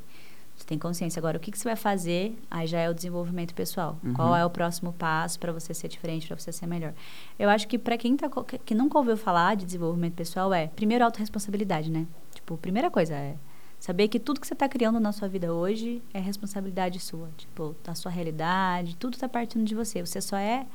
Você 0.55 0.67
tem 0.67 0.79
consciência. 0.79 1.19
Agora, 1.19 1.39
o 1.39 1.41
que, 1.41 1.51
que 1.51 1.59
você 1.59 1.65
vai 1.65 1.77
fazer? 1.77 2.39
Aí 2.51 2.67
já 2.67 2.79
é 2.79 2.89
o 2.89 2.95
desenvolvimento 2.95 3.55
pessoal. 3.55 3.99
Uhum. 4.05 4.13
Qual 4.13 4.37
é 4.37 4.45
o 4.45 4.51
próximo 4.51 4.93
passo 4.93 5.39
para 5.41 5.51
você 5.51 5.73
ser 5.73 5.89
diferente, 5.89 6.27
para 6.27 6.37
você 6.37 6.53
ser 6.53 6.67
melhor? 6.67 6.93
Eu 7.39 7.49
acho 7.49 7.67
que 7.67 7.79
para 7.79 7.97
quem 7.97 8.17
tá, 8.17 8.29
que 8.65 8.75
nunca 8.75 8.99
ouviu 8.99 9.17
falar 9.17 9.57
de 9.57 9.65
desenvolvimento 9.65 10.15
pessoal 10.15 10.53
é, 10.53 10.67
primeiro, 10.69 11.05
autorresponsabilidade, 11.05 11.91
né? 11.91 12.07
Tipo, 12.35 12.59
primeira 12.59 12.91
coisa 12.91 13.15
é 13.15 13.37
saber 13.83 14.07
que 14.07 14.21
tudo 14.21 14.41
que 14.41 14.47
você 14.47 14.53
está 14.53 14.69
criando 14.69 15.01
na 15.01 15.11
sua 15.11 15.27
vida 15.27 15.53
hoje 15.53 16.01
é 16.15 16.21
responsabilidade 16.21 17.01
sua. 17.01 17.29
Tipo, 17.37 17.75
da 17.83 17.97
sua 17.97 18.13
realidade, 18.13 18.95
tudo 18.95 19.15
está 19.15 19.29
partindo 19.29 19.65
de 19.65 19.75
você. 19.75 20.07
Você 20.07 20.21
só 20.21 20.37
é 20.37 20.67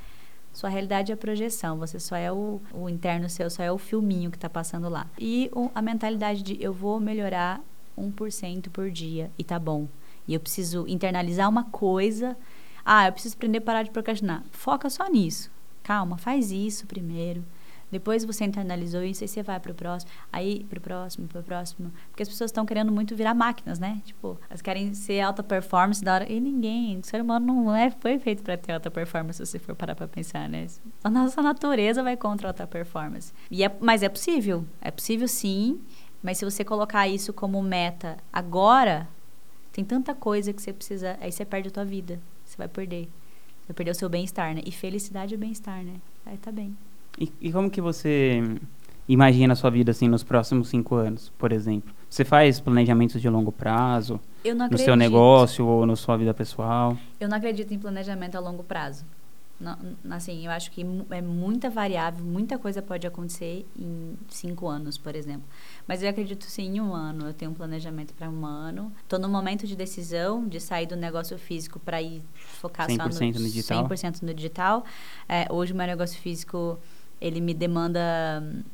sua 0.51 0.69
realidade 0.69 1.11
é 1.11 1.13
a 1.13 1.17
projeção, 1.17 1.77
você 1.77 2.01
só 2.01 2.17
é 2.17 2.29
o, 2.29 2.59
o 2.73 2.89
interno 2.89 3.29
seu, 3.29 3.49
só 3.49 3.63
é 3.63 3.71
o 3.71 3.77
filminho 3.77 4.29
que 4.29 4.35
está 4.35 4.49
passando 4.49 4.89
lá. 4.89 5.07
E 5.17 5.49
o, 5.53 5.71
a 5.73 5.81
mentalidade 5.81 6.43
de 6.43 6.61
eu 6.61 6.73
vou 6.73 6.99
melhorar 6.99 7.61
1% 7.97 8.69
por 8.71 8.91
dia 8.91 9.31
e 9.37 9.43
tá 9.43 9.57
bom. 9.57 9.87
E 10.27 10.33
eu 10.33 10.39
preciso 10.41 10.85
internalizar 10.85 11.47
uma 11.47 11.63
coisa. 11.63 12.35
Ah, 12.83 13.07
eu 13.07 13.13
preciso 13.13 13.35
aprender 13.35 13.59
a 13.59 13.61
parar 13.61 13.83
de 13.83 13.91
procrastinar. 13.91 14.43
Foca 14.51 14.89
só 14.89 15.07
nisso. 15.09 15.49
Calma, 15.81 16.17
faz 16.17 16.51
isso 16.51 16.85
primeiro. 16.85 17.41
Depois 17.89 18.25
você 18.25 18.43
internalizou 18.43 19.01
isso, 19.01 19.23
aí 19.23 19.27
você 19.27 19.41
vai 19.41 19.59
pro 19.59 19.73
próximo, 19.73 20.11
aí 20.31 20.65
pro 20.65 20.81
próximo, 20.81 21.27
pro 21.27 21.41
próximo. 21.41 21.91
Porque 22.09 22.23
as 22.23 22.29
pessoas 22.29 22.49
estão 22.49 22.65
querendo 22.65 22.91
muito 22.91 23.15
virar 23.15 23.33
máquinas, 23.33 23.79
né? 23.79 24.01
Tipo, 24.05 24.37
elas 24.49 24.61
querem 24.61 24.93
ser 24.93 25.21
alta 25.21 25.41
performance 25.41 26.03
da 26.03 26.15
hora. 26.15 26.31
E 26.31 26.39
ninguém, 26.39 26.99
o 26.99 27.03
ser 27.05 27.21
humano 27.21 27.45
não 27.45 27.75
é, 27.75 27.89
foi 27.89 28.19
feito 28.19 28.43
para 28.43 28.57
ter 28.57 28.73
alta 28.73 28.91
performance, 28.91 29.37
se 29.37 29.45
você 29.45 29.59
for 29.59 29.75
parar 29.75 29.95
pra 29.95 30.07
pensar, 30.07 30.49
né? 30.49 30.67
A 31.03 31.09
nossa 31.09 31.41
natureza 31.41 32.03
vai 32.03 32.17
contra 32.17 32.47
a 32.47 32.49
alta 32.49 32.67
performance. 32.67 33.33
E 33.49 33.63
é, 33.63 33.73
mas 33.79 34.03
é 34.03 34.09
possível. 34.09 34.65
É 34.81 34.91
possível 34.91 35.27
sim. 35.27 35.79
Mas 36.21 36.39
se 36.39 36.45
você 36.45 36.65
colocar 36.65 37.07
isso 37.07 37.31
como 37.31 37.61
meta 37.61 38.17
agora, 38.33 39.07
tem 39.71 39.85
tanta 39.85 40.13
coisa 40.13 40.51
que 40.51 40.61
você 40.61 40.73
precisa. 40.73 41.17
Aí 41.21 41.31
você 41.31 41.45
perde 41.45 41.69
a 41.69 41.71
tua 41.71 41.85
vida. 41.85 42.19
Você 42.43 42.57
vai 42.57 42.67
perder. 42.67 43.05
Você 43.61 43.67
vai 43.69 43.75
perder 43.75 43.91
o 43.91 43.95
seu 43.95 44.09
bem-estar, 44.09 44.53
né? 44.53 44.61
E 44.65 44.71
felicidade 44.71 45.35
é 45.35 45.37
bem-estar, 45.37 45.83
né? 45.83 46.01
Aí 46.25 46.37
tá 46.37 46.51
bem. 46.51 46.75
E, 47.17 47.31
e 47.41 47.51
como 47.51 47.69
que 47.69 47.81
você 47.81 48.41
imagina 49.07 49.53
a 49.53 49.55
sua 49.55 49.69
vida 49.69 49.91
assim 49.91 50.07
nos 50.07 50.23
próximos 50.23 50.69
cinco 50.69 50.95
anos, 50.95 51.31
por 51.37 51.51
exemplo? 51.51 51.93
Você 52.09 52.23
faz 52.23 52.59
planejamentos 52.59 53.21
de 53.21 53.29
longo 53.29 53.51
prazo? 53.51 54.19
no 54.45 54.63
acredito. 54.63 54.85
seu 54.85 54.95
negócio 54.95 55.65
ou 55.65 55.85
na 55.85 55.95
sua 55.95 56.15
vida 56.17 56.33
pessoal? 56.33 56.97
Eu 57.19 57.27
não 57.27 57.37
acredito 57.37 57.73
em 57.73 57.79
planejamento 57.79 58.35
a 58.35 58.39
longo 58.39 58.63
prazo. 58.63 59.05
Não, 59.59 59.75
assim, 60.11 60.45
eu 60.45 60.51
acho 60.51 60.69
que 60.69 60.85
é 61.09 61.21
muita 61.21 61.67
variável, 61.67 62.23
muita 62.23 62.59
coisa 62.59 62.79
pode 62.79 63.07
acontecer 63.07 63.65
em 63.75 64.15
cinco 64.29 64.67
anos, 64.67 64.99
por 64.99 65.15
exemplo. 65.15 65.47
Mas 65.87 66.03
eu 66.03 66.09
acredito 66.09 66.45
sim 66.45 66.75
em 66.75 66.79
um 66.79 66.93
ano. 66.93 67.25
Eu 67.25 67.33
tenho 67.33 67.49
um 67.49 67.53
planejamento 67.55 68.13
para 68.13 68.29
um 68.29 68.45
ano. 68.45 68.91
Estou 69.01 69.17
no 69.17 69.27
momento 69.27 69.65
de 69.65 69.75
decisão 69.75 70.47
de 70.47 70.59
sair 70.59 70.85
do 70.85 70.95
negócio 70.95 71.35
físico 71.39 71.79
para 71.79 71.99
ir 71.99 72.21
focar 72.35 72.87
só 72.87 72.97
no, 72.97 73.09
no 73.09 73.49
digital. 73.49 73.89
100% 73.89 74.21
no 74.21 74.33
digital. 74.33 74.85
É, 75.27 75.47
hoje 75.49 75.73
o 75.73 75.75
meu 75.75 75.87
negócio 75.87 76.19
físico 76.21 76.79
ele 77.19 77.41
me 77.41 77.53
demanda 77.53 78.01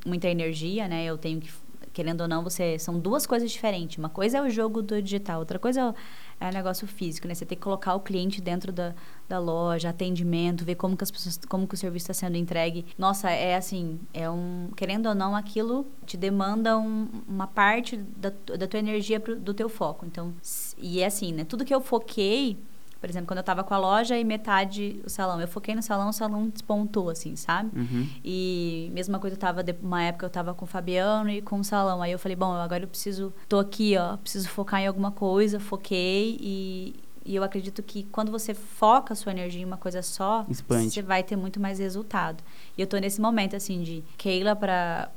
muita 0.05 0.27
energia, 0.27 0.87
né? 0.87 1.05
Eu 1.05 1.17
tenho 1.17 1.39
que 1.39 1.49
querendo 1.93 2.21
ou 2.21 2.27
não, 2.27 2.43
você 2.43 2.77
são 2.79 2.99
duas 2.99 3.25
coisas 3.25 3.51
diferentes. 3.51 3.97
Uma 3.97 4.09
coisa 4.09 4.39
é 4.39 4.41
o 4.41 4.49
jogo 4.49 4.81
do 4.81 4.99
digital, 5.01 5.39
outra 5.39 5.59
coisa 5.59 5.79
é 5.79 5.85
o, 5.85 5.95
é 6.39 6.51
negócio 6.51 6.87
físico, 6.87 7.27
né? 7.27 7.35
Você 7.35 7.45
tem 7.45 7.55
que 7.55 7.63
colocar 7.63 7.93
o 7.93 7.99
cliente 7.99 8.41
dentro 8.41 8.71
da, 8.71 8.93
da 9.29 9.39
loja, 9.39 9.89
atendimento, 9.89 10.65
ver 10.65 10.75
como 10.75 10.97
que 10.97 11.03
as 11.03 11.11
pessoas, 11.11 11.39
como 11.47 11.67
que 11.67 11.75
o 11.75 11.77
serviço 11.77 12.11
está 12.11 12.13
sendo 12.13 12.35
entregue. 12.35 12.85
Nossa, 12.97 13.29
é 13.29 13.55
assim, 13.55 13.99
é 14.13 14.29
um, 14.29 14.69
querendo 14.75 15.07
ou 15.07 15.15
não, 15.15 15.35
aquilo 15.35 15.85
te 16.05 16.17
demanda 16.17 16.77
um, 16.77 17.07
uma 17.27 17.47
parte 17.47 17.95
da, 17.95 18.33
da 18.57 18.67
tua 18.67 18.79
energia 18.79 19.19
pro, 19.19 19.35
do 19.35 19.53
teu 19.53 19.69
foco. 19.69 20.05
Então, 20.05 20.33
e 20.77 20.99
é 20.99 21.05
assim, 21.05 21.31
né? 21.31 21.45
Tudo 21.45 21.63
que 21.63 21.73
eu 21.73 21.79
foquei 21.79 22.57
por 23.03 23.09
exemplo, 23.09 23.27
quando 23.27 23.39
eu 23.39 23.43
tava 23.43 23.65
com 23.65 23.73
a 23.73 23.77
loja 23.77 24.17
e 24.17 24.23
metade 24.23 25.01
o 25.05 25.09
salão. 25.09 25.41
Eu 25.41 25.47
foquei 25.49 25.75
no 25.75 25.83
salão, 25.83 26.07
o 26.07 26.13
salão 26.13 26.47
despontou, 26.47 27.09
assim, 27.09 27.35
sabe? 27.35 27.77
Uhum. 27.77 28.07
E 28.23 28.89
mesma 28.93 29.19
coisa, 29.19 29.35
eu 29.35 29.39
tava, 29.39 29.61
uma 29.81 30.01
época 30.03 30.25
eu 30.25 30.29
tava 30.29 30.53
com 30.53 30.63
o 30.63 30.67
Fabiano 30.67 31.29
e 31.29 31.41
com 31.41 31.59
o 31.59 31.65
salão. 31.65 32.01
Aí 32.01 32.13
eu 32.13 32.17
falei, 32.17 32.37
bom, 32.37 32.53
agora 32.53 32.85
eu 32.85 32.87
preciso, 32.87 33.33
tô 33.49 33.59
aqui, 33.59 33.97
ó, 33.97 34.15
preciso 34.15 34.47
focar 34.47 34.79
em 34.79 34.87
alguma 34.87 35.11
coisa, 35.11 35.59
foquei 35.59 36.37
e, 36.39 36.95
e 37.25 37.35
eu 37.35 37.43
acredito 37.43 37.83
que 37.83 38.03
quando 38.03 38.31
você 38.31 38.53
foca 38.53 39.11
a 39.11 39.17
sua 39.17 39.33
energia 39.33 39.61
em 39.61 39.65
uma 39.65 39.75
coisa 39.75 40.01
só, 40.01 40.45
Expande. 40.49 40.91
você 40.91 41.01
vai 41.01 41.23
ter 41.23 41.35
muito 41.35 41.59
mais 41.59 41.79
resultado. 41.79 42.41
E 42.77 42.81
eu 42.81 42.87
tô 42.87 42.95
nesse 42.99 43.19
momento, 43.19 43.53
assim, 43.53 43.83
de 43.83 44.01
Keila 44.17 44.55
para 44.55 45.11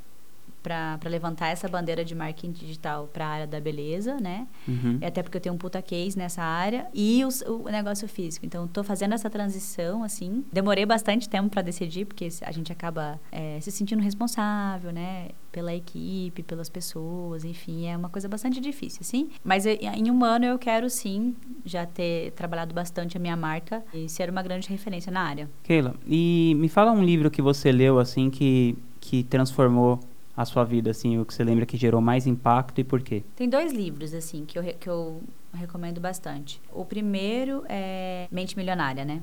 para 0.66 1.08
levantar 1.08 1.46
essa 1.50 1.68
bandeira 1.68 2.04
de 2.04 2.12
marketing 2.12 2.50
digital 2.50 3.08
para 3.12 3.25
a 3.25 3.28
área 3.28 3.46
da 3.46 3.61
beleza, 3.61 4.16
né? 4.16 4.49
Uhum. 4.66 4.99
Até 5.00 5.23
porque 5.23 5.37
eu 5.37 5.40
tenho 5.40 5.54
um 5.54 5.58
puta 5.58 5.80
case 5.80 6.18
nessa 6.18 6.42
área 6.42 6.88
e 6.92 7.23
o, 7.25 7.28
o 7.62 7.68
negócio 7.70 8.08
físico. 8.08 8.44
Então, 8.44 8.64
estou 8.64 8.82
fazendo 8.82 9.14
essa 9.14 9.30
transição, 9.30 10.02
assim. 10.02 10.44
Demorei 10.52 10.85
bastante 10.85 11.28
tempo 11.28 11.50
para 11.50 11.62
decidir, 11.62 12.04
porque 12.04 12.28
a 12.42 12.50
gente 12.50 12.73
acaba 12.73 13.20
é, 13.30 13.61
se 13.61 13.70
sentindo 13.70 14.02
responsável, 14.02 14.90
né? 14.90 15.28
Pela 15.52 15.73
equipe, 15.73 16.42
pelas 16.42 16.68
pessoas, 16.68 17.44
enfim, 17.44 17.87
é 17.87 17.96
uma 17.96 18.08
coisa 18.08 18.28
bastante 18.28 18.61
difícil, 18.61 18.99
assim. 19.02 19.30
Mas 19.44 19.66
eu, 19.66 19.78
em 19.80 20.11
um 20.11 20.25
ano 20.25 20.46
eu 20.46 20.58
quero, 20.58 20.90
sim, 20.90 21.37
já 21.64 21.87
ter 21.87 22.32
trabalhado 22.32 22.75
bastante 22.75 23.16
a 23.16 23.20
minha 23.20 23.37
marca 23.37 23.85
e 23.94 24.08
ser 24.08 24.28
uma 24.28 24.42
grande 24.42 24.68
referência 24.68 25.12
na 25.12 25.20
área. 25.20 25.49
Keila, 25.62 25.94
e 26.08 26.54
me 26.56 26.68
fala 26.68 26.90
um 26.90 27.04
livro 27.04 27.30
que 27.30 27.40
você 27.40 27.70
leu, 27.70 28.00
assim, 28.00 28.28
que, 28.30 28.76
que 29.00 29.23
transformou 29.23 30.00
a 30.37 30.45
sua 30.45 30.64
vida, 30.64 30.90
assim, 30.90 31.19
o 31.19 31.25
que 31.25 31.33
você 31.33 31.43
lembra 31.43 31.64
que 31.64 31.76
gerou 31.76 32.00
mais 32.00 32.26
impacto 32.26 32.81
e 32.81 32.85
por 32.85 33.00
quê? 33.00 33.25
Tem 33.35 33.49
dois 33.49 33.73
livros, 33.73 34.12
assim, 34.12 34.45
que 34.45 34.59
eu, 34.59 34.62
que 34.62 34.88
eu 34.88 35.23
recomendo 35.55 36.00
bastante. 36.00 36.61
O 36.73 36.85
primeiro 36.85 37.64
é 37.69 38.28
Mente 38.31 38.57
Milionária, 38.57 39.05
né? 39.05 39.23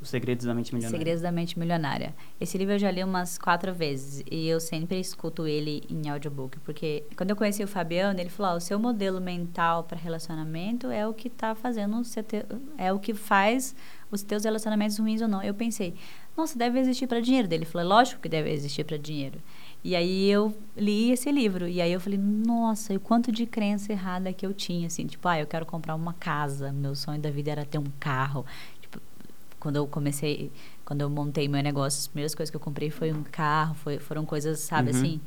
Os 0.00 0.08
Segredos 0.08 0.44
da 0.44 0.54
Mente 0.54 0.74
Milionária. 0.74 0.98
Segredos 0.98 1.22
da 1.22 1.32
Mente 1.32 1.58
Milionária. 1.58 2.14
Esse 2.40 2.58
livro 2.58 2.74
eu 2.74 2.78
já 2.78 2.90
li 2.90 3.02
umas 3.02 3.38
quatro 3.38 3.72
vezes 3.72 4.22
e 4.30 4.48
eu 4.48 4.58
sempre 4.58 4.98
escuto 4.98 5.46
ele 5.46 5.82
em 5.88 6.08
audiobook, 6.08 6.58
porque 6.60 7.04
quando 7.16 7.30
eu 7.30 7.36
conheci 7.36 7.62
o 7.62 7.68
Fabiano, 7.68 8.18
ele 8.18 8.28
falou: 8.28 8.52
ah, 8.52 8.56
o 8.56 8.60
seu 8.60 8.78
modelo 8.78 9.20
mental 9.20 9.84
para 9.84 9.96
relacionamento 9.96 10.90
é 10.90 11.06
o 11.06 11.14
que 11.14 11.30
tá 11.30 11.54
fazendo 11.54 12.02
você 12.02 12.22
ter, 12.22 12.44
é 12.76 12.92
o 12.92 12.98
que 12.98 13.14
faz 13.14 13.74
os 14.10 14.22
teus 14.22 14.44
relacionamentos 14.44 14.98
ruins 14.98 15.22
ou 15.22 15.28
não. 15.28 15.42
Eu 15.42 15.54
pensei: 15.54 15.94
nossa, 16.36 16.58
deve 16.58 16.78
existir 16.78 17.06
para 17.06 17.20
dinheiro. 17.20 17.48
Ele 17.50 17.64
falou: 17.64 17.88
lógico 17.88 18.20
que 18.20 18.28
deve 18.28 18.50
existir 18.50 18.84
para 18.84 18.98
dinheiro. 18.98 19.40
E 19.84 19.94
aí 19.94 20.30
eu 20.30 20.56
li 20.74 21.10
esse 21.10 21.30
livro. 21.30 21.68
E 21.68 21.78
aí 21.78 21.92
eu 21.92 22.00
falei, 22.00 22.18
nossa, 22.18 22.94
e 22.94 22.98
quanto 22.98 23.30
de 23.30 23.44
crença 23.44 23.92
errada 23.92 24.32
que 24.32 24.46
eu 24.46 24.54
tinha, 24.54 24.86
assim, 24.86 25.06
tipo, 25.06 25.28
ah, 25.28 25.38
eu 25.38 25.46
quero 25.46 25.66
comprar 25.66 25.94
uma 25.94 26.14
casa, 26.14 26.72
meu 26.72 26.94
sonho 26.94 27.20
da 27.20 27.30
vida 27.30 27.50
era 27.50 27.66
ter 27.66 27.76
um 27.76 27.92
carro. 28.00 28.46
Tipo, 28.80 28.98
quando 29.60 29.76
eu 29.76 29.86
comecei, 29.86 30.50
quando 30.86 31.02
eu 31.02 31.10
montei 31.10 31.46
meu 31.48 31.62
negócio, 31.62 31.98
as 31.98 32.06
primeiras 32.06 32.34
coisas 32.34 32.50
que 32.50 32.56
eu 32.56 32.60
comprei 32.60 32.88
foi 32.88 33.12
um 33.12 33.22
carro, 33.22 33.74
foi, 33.74 33.98
foram 33.98 34.24
coisas, 34.24 34.60
sabe, 34.60 34.90
uhum. 34.90 34.96
assim. 34.96 35.20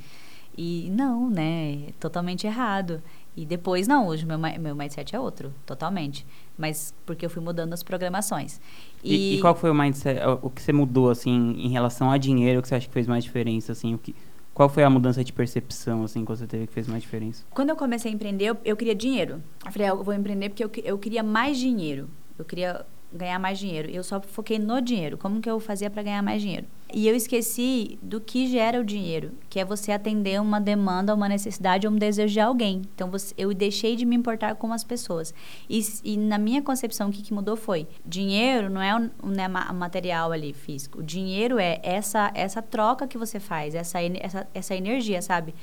E 0.57 0.89
não, 0.89 1.29
né? 1.29 1.89
Totalmente 1.99 2.47
errado. 2.47 2.99
E 3.35 3.45
depois, 3.45 3.87
não, 3.87 4.07
hoje 4.07 4.25
meu, 4.25 4.39
meu 4.39 4.75
mindset 4.75 5.15
é 5.15 5.19
outro, 5.19 5.53
totalmente. 5.67 6.25
mas 6.57 6.95
porque 7.05 7.23
eu 7.23 7.29
fui 7.29 7.43
mudando 7.43 7.71
as 7.73 7.83
programações. 7.83 8.59
E, 9.03 9.35
e, 9.35 9.39
qual 9.39 9.53
foi 9.53 9.69
o 9.69 9.75
mindset, 9.75 10.19
o 10.41 10.49
que 10.49 10.59
você 10.59 10.73
mudou, 10.73 11.11
assim, 11.11 11.53
em 11.59 11.69
relação 11.69 12.09
a 12.09 12.17
dinheiro, 12.17 12.59
que 12.63 12.67
você 12.67 12.73
acha 12.73 12.87
que 12.87 12.93
fez 12.93 13.05
mais 13.05 13.23
diferença, 13.23 13.71
assim, 13.71 13.93
o 13.93 13.99
que... 13.99 14.15
Qual 14.57 14.67
foi 14.67 14.83
a 14.83 14.89
mudança 14.89 15.23
de 15.23 15.31
percepção, 15.31 16.03
assim, 16.03 16.25
que 16.25 16.31
você 16.31 16.47
teve 16.47 16.65
que 16.65 16.73
fez 16.73 16.87
mais 16.87 17.03
diferença? 17.03 17.45
Quando 17.51 17.69
eu 17.69 17.75
comecei 17.75 18.11
a 18.11 18.15
empreender, 18.15 18.45
eu, 18.45 18.57
eu 18.65 18.75
queria 18.75 18.95
dinheiro. 18.95 19.39
Eu 19.63 19.71
falei, 19.71 19.87
ah, 19.87 19.91
eu 19.91 20.03
vou 20.03 20.15
empreender 20.15 20.49
porque 20.49 20.63
eu, 20.63 20.71
eu 20.83 20.97
queria 20.97 21.21
mais 21.21 21.59
dinheiro. 21.59 22.09
Eu 22.39 22.43
queria 22.43 22.83
ganhar 23.13 23.37
mais 23.37 23.59
dinheiro. 23.59 23.87
Eu 23.91 24.03
só 24.03 24.19
foquei 24.19 24.57
no 24.57 24.81
dinheiro. 24.81 25.15
Como 25.15 25.39
que 25.41 25.47
eu 25.47 25.59
fazia 25.59 25.91
para 25.91 26.01
ganhar 26.01 26.23
mais 26.23 26.41
dinheiro? 26.41 26.65
E 26.93 27.07
eu 27.07 27.15
esqueci 27.15 27.99
do 28.01 28.21
que 28.21 28.47
gera 28.47 28.79
o 28.79 28.83
dinheiro, 28.83 29.33
que 29.49 29.59
é 29.59 29.65
você 29.65 29.91
atender 29.91 30.39
uma 30.39 30.59
demanda, 30.59 31.13
uma 31.13 31.27
necessidade 31.27 31.85
ou 31.85 31.93
um 31.93 31.97
desejo 31.97 32.33
de 32.33 32.39
alguém. 32.39 32.81
Então 32.95 33.11
você, 33.11 33.33
eu 33.37 33.53
deixei 33.53 33.95
de 33.95 34.05
me 34.05 34.15
importar 34.15 34.55
com 34.55 34.71
as 34.71 34.85
pessoas. 34.85 35.33
E, 35.69 35.85
e 36.03 36.17
na 36.17 36.37
minha 36.37 36.61
concepção, 36.61 37.09
o 37.09 37.11
que, 37.11 37.21
que 37.21 37.33
mudou 37.33 37.57
foi: 37.57 37.87
dinheiro 38.05 38.69
não 38.69 38.81
é 38.81 38.95
o 38.95 39.27
né, 39.27 39.47
material 39.47 40.31
ali 40.31 40.53
físico. 40.53 40.99
O 40.99 41.03
dinheiro 41.03 41.59
é 41.59 41.79
essa 41.83 42.31
essa 42.33 42.61
troca 42.61 43.07
que 43.07 43.17
você 43.17 43.39
faz, 43.39 43.75
essa, 43.75 43.99
essa, 44.01 44.47
essa 44.53 44.75
energia, 44.75 45.21
sabe? 45.21 45.53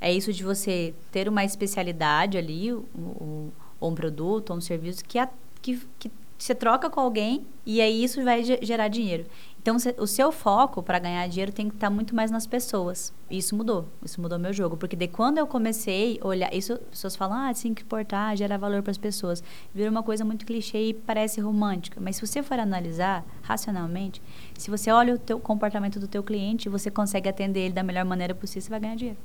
É 0.00 0.12
isso 0.12 0.32
de 0.32 0.42
você 0.42 0.94
ter 1.12 1.28
uma 1.28 1.44
especialidade 1.44 2.36
ali, 2.36 2.72
ou, 2.72 3.52
ou 3.78 3.90
um 3.90 3.94
produto, 3.94 4.50
ou 4.50 4.56
um 4.56 4.60
serviço 4.60 5.04
que, 5.04 5.16
a, 5.16 5.28
que, 5.60 5.80
que 5.98 6.10
você 6.42 6.56
troca 6.56 6.90
com 6.90 6.98
alguém 6.98 7.46
e 7.64 7.80
aí 7.80 8.02
isso 8.02 8.22
vai 8.24 8.42
gerar 8.42 8.88
dinheiro. 8.88 9.26
Então, 9.60 9.76
o 9.96 10.06
seu 10.08 10.32
foco 10.32 10.82
para 10.82 10.98
ganhar 10.98 11.28
dinheiro 11.28 11.52
tem 11.52 11.68
que 11.68 11.76
estar 11.76 11.86
tá 11.86 11.94
muito 11.94 12.16
mais 12.16 12.32
nas 12.32 12.48
pessoas. 12.48 13.14
Isso 13.30 13.54
mudou. 13.54 13.86
Isso 14.04 14.20
mudou 14.20 14.40
meu 14.40 14.52
jogo. 14.52 14.76
Porque 14.76 14.96
de 14.96 15.06
quando 15.06 15.38
eu 15.38 15.46
comecei 15.46 16.18
a 16.20 16.26
olhar. 16.26 16.52
Isso, 16.52 16.72
as 16.72 16.80
pessoas 16.80 17.14
falam, 17.14 17.38
ah, 17.38 17.54
tem 17.54 17.72
que 17.72 17.82
importar, 17.84 18.36
gerar 18.36 18.58
valor 18.58 18.82
para 18.82 18.90
as 18.90 18.98
pessoas. 18.98 19.40
Vira 19.72 19.88
uma 19.88 20.02
coisa 20.02 20.24
muito 20.24 20.44
clichê 20.44 20.88
e 20.88 20.94
parece 20.94 21.40
romântica. 21.40 22.00
Mas 22.00 22.16
se 22.16 22.26
você 22.26 22.42
for 22.42 22.58
analisar 22.58 23.24
racionalmente, 23.42 24.20
se 24.58 24.68
você 24.68 24.90
olha 24.90 25.14
o 25.14 25.18
teu 25.18 25.38
comportamento 25.38 26.00
do 26.00 26.08
teu 26.08 26.24
cliente 26.24 26.68
você 26.68 26.90
consegue 26.90 27.28
atender 27.28 27.60
ele 27.66 27.74
da 27.74 27.84
melhor 27.84 28.04
maneira 28.04 28.34
possível, 28.34 28.62
você 28.62 28.70
vai 28.70 28.80
ganhar 28.80 28.96
dinheiro. 28.96 29.18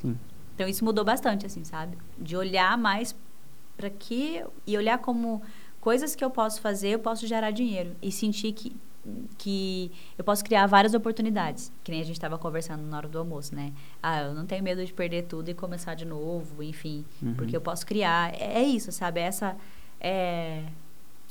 Sim. 0.00 0.18
Então, 0.54 0.66
isso 0.66 0.82
mudou 0.82 1.04
bastante, 1.04 1.44
assim, 1.44 1.62
sabe? 1.62 1.98
De 2.18 2.34
olhar 2.34 2.78
mais 2.78 3.14
para 3.76 3.90
que. 3.90 4.42
E 4.66 4.78
olhar 4.78 4.96
como 4.96 5.42
coisas 5.84 6.16
que 6.16 6.24
eu 6.24 6.30
posso 6.30 6.62
fazer, 6.62 6.88
eu 6.88 6.98
posso 6.98 7.26
gerar 7.26 7.50
dinheiro. 7.50 7.94
E 8.00 8.10
sentir 8.10 8.52
que, 8.52 8.74
que 9.36 9.92
eu 10.16 10.24
posso 10.24 10.42
criar 10.42 10.66
várias 10.66 10.94
oportunidades. 10.94 11.70
Que 11.84 11.92
nem 11.92 12.00
a 12.00 12.04
gente 12.04 12.16
estava 12.16 12.38
conversando 12.38 12.82
na 12.84 12.96
hora 12.96 13.06
do 13.06 13.18
almoço, 13.18 13.54
né? 13.54 13.70
Ah, 14.02 14.22
eu 14.22 14.34
não 14.34 14.46
tenho 14.46 14.64
medo 14.64 14.82
de 14.82 14.94
perder 14.94 15.24
tudo 15.24 15.50
e 15.50 15.54
começar 15.54 15.94
de 15.94 16.06
novo, 16.06 16.62
enfim. 16.62 17.04
Uhum. 17.20 17.34
Porque 17.34 17.54
eu 17.54 17.60
posso 17.60 17.84
criar. 17.84 18.32
É, 18.34 18.60
é 18.60 18.62
isso, 18.62 18.90
sabe? 18.90 19.20
Essa. 19.20 19.54
É, 20.00 20.62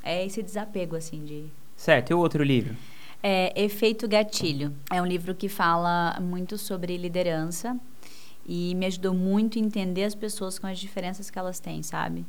é 0.03 0.23
esse 0.23 0.43
desapego, 0.43 0.95
assim, 0.95 1.25
de. 1.25 1.47
Certo. 1.75 2.11
E 2.11 2.13
o 2.13 2.19
outro 2.19 2.43
livro? 2.43 2.77
É 3.23 3.59
Efeito 3.59 4.07
Gatilho. 4.07 4.71
É 4.91 5.01
um 5.01 5.05
livro 5.05 5.33
que 5.33 5.49
fala 5.49 6.15
muito 6.21 6.59
sobre 6.59 6.95
liderança 6.95 7.75
e 8.45 8.75
me 8.75 8.85
ajudou 8.85 9.15
muito 9.15 9.57
a 9.57 9.61
entender 9.61 10.03
as 10.03 10.13
pessoas 10.13 10.59
com 10.59 10.67
as 10.67 10.77
diferenças 10.77 11.31
que 11.31 11.39
elas 11.39 11.59
têm, 11.59 11.81
sabe? 11.81 12.23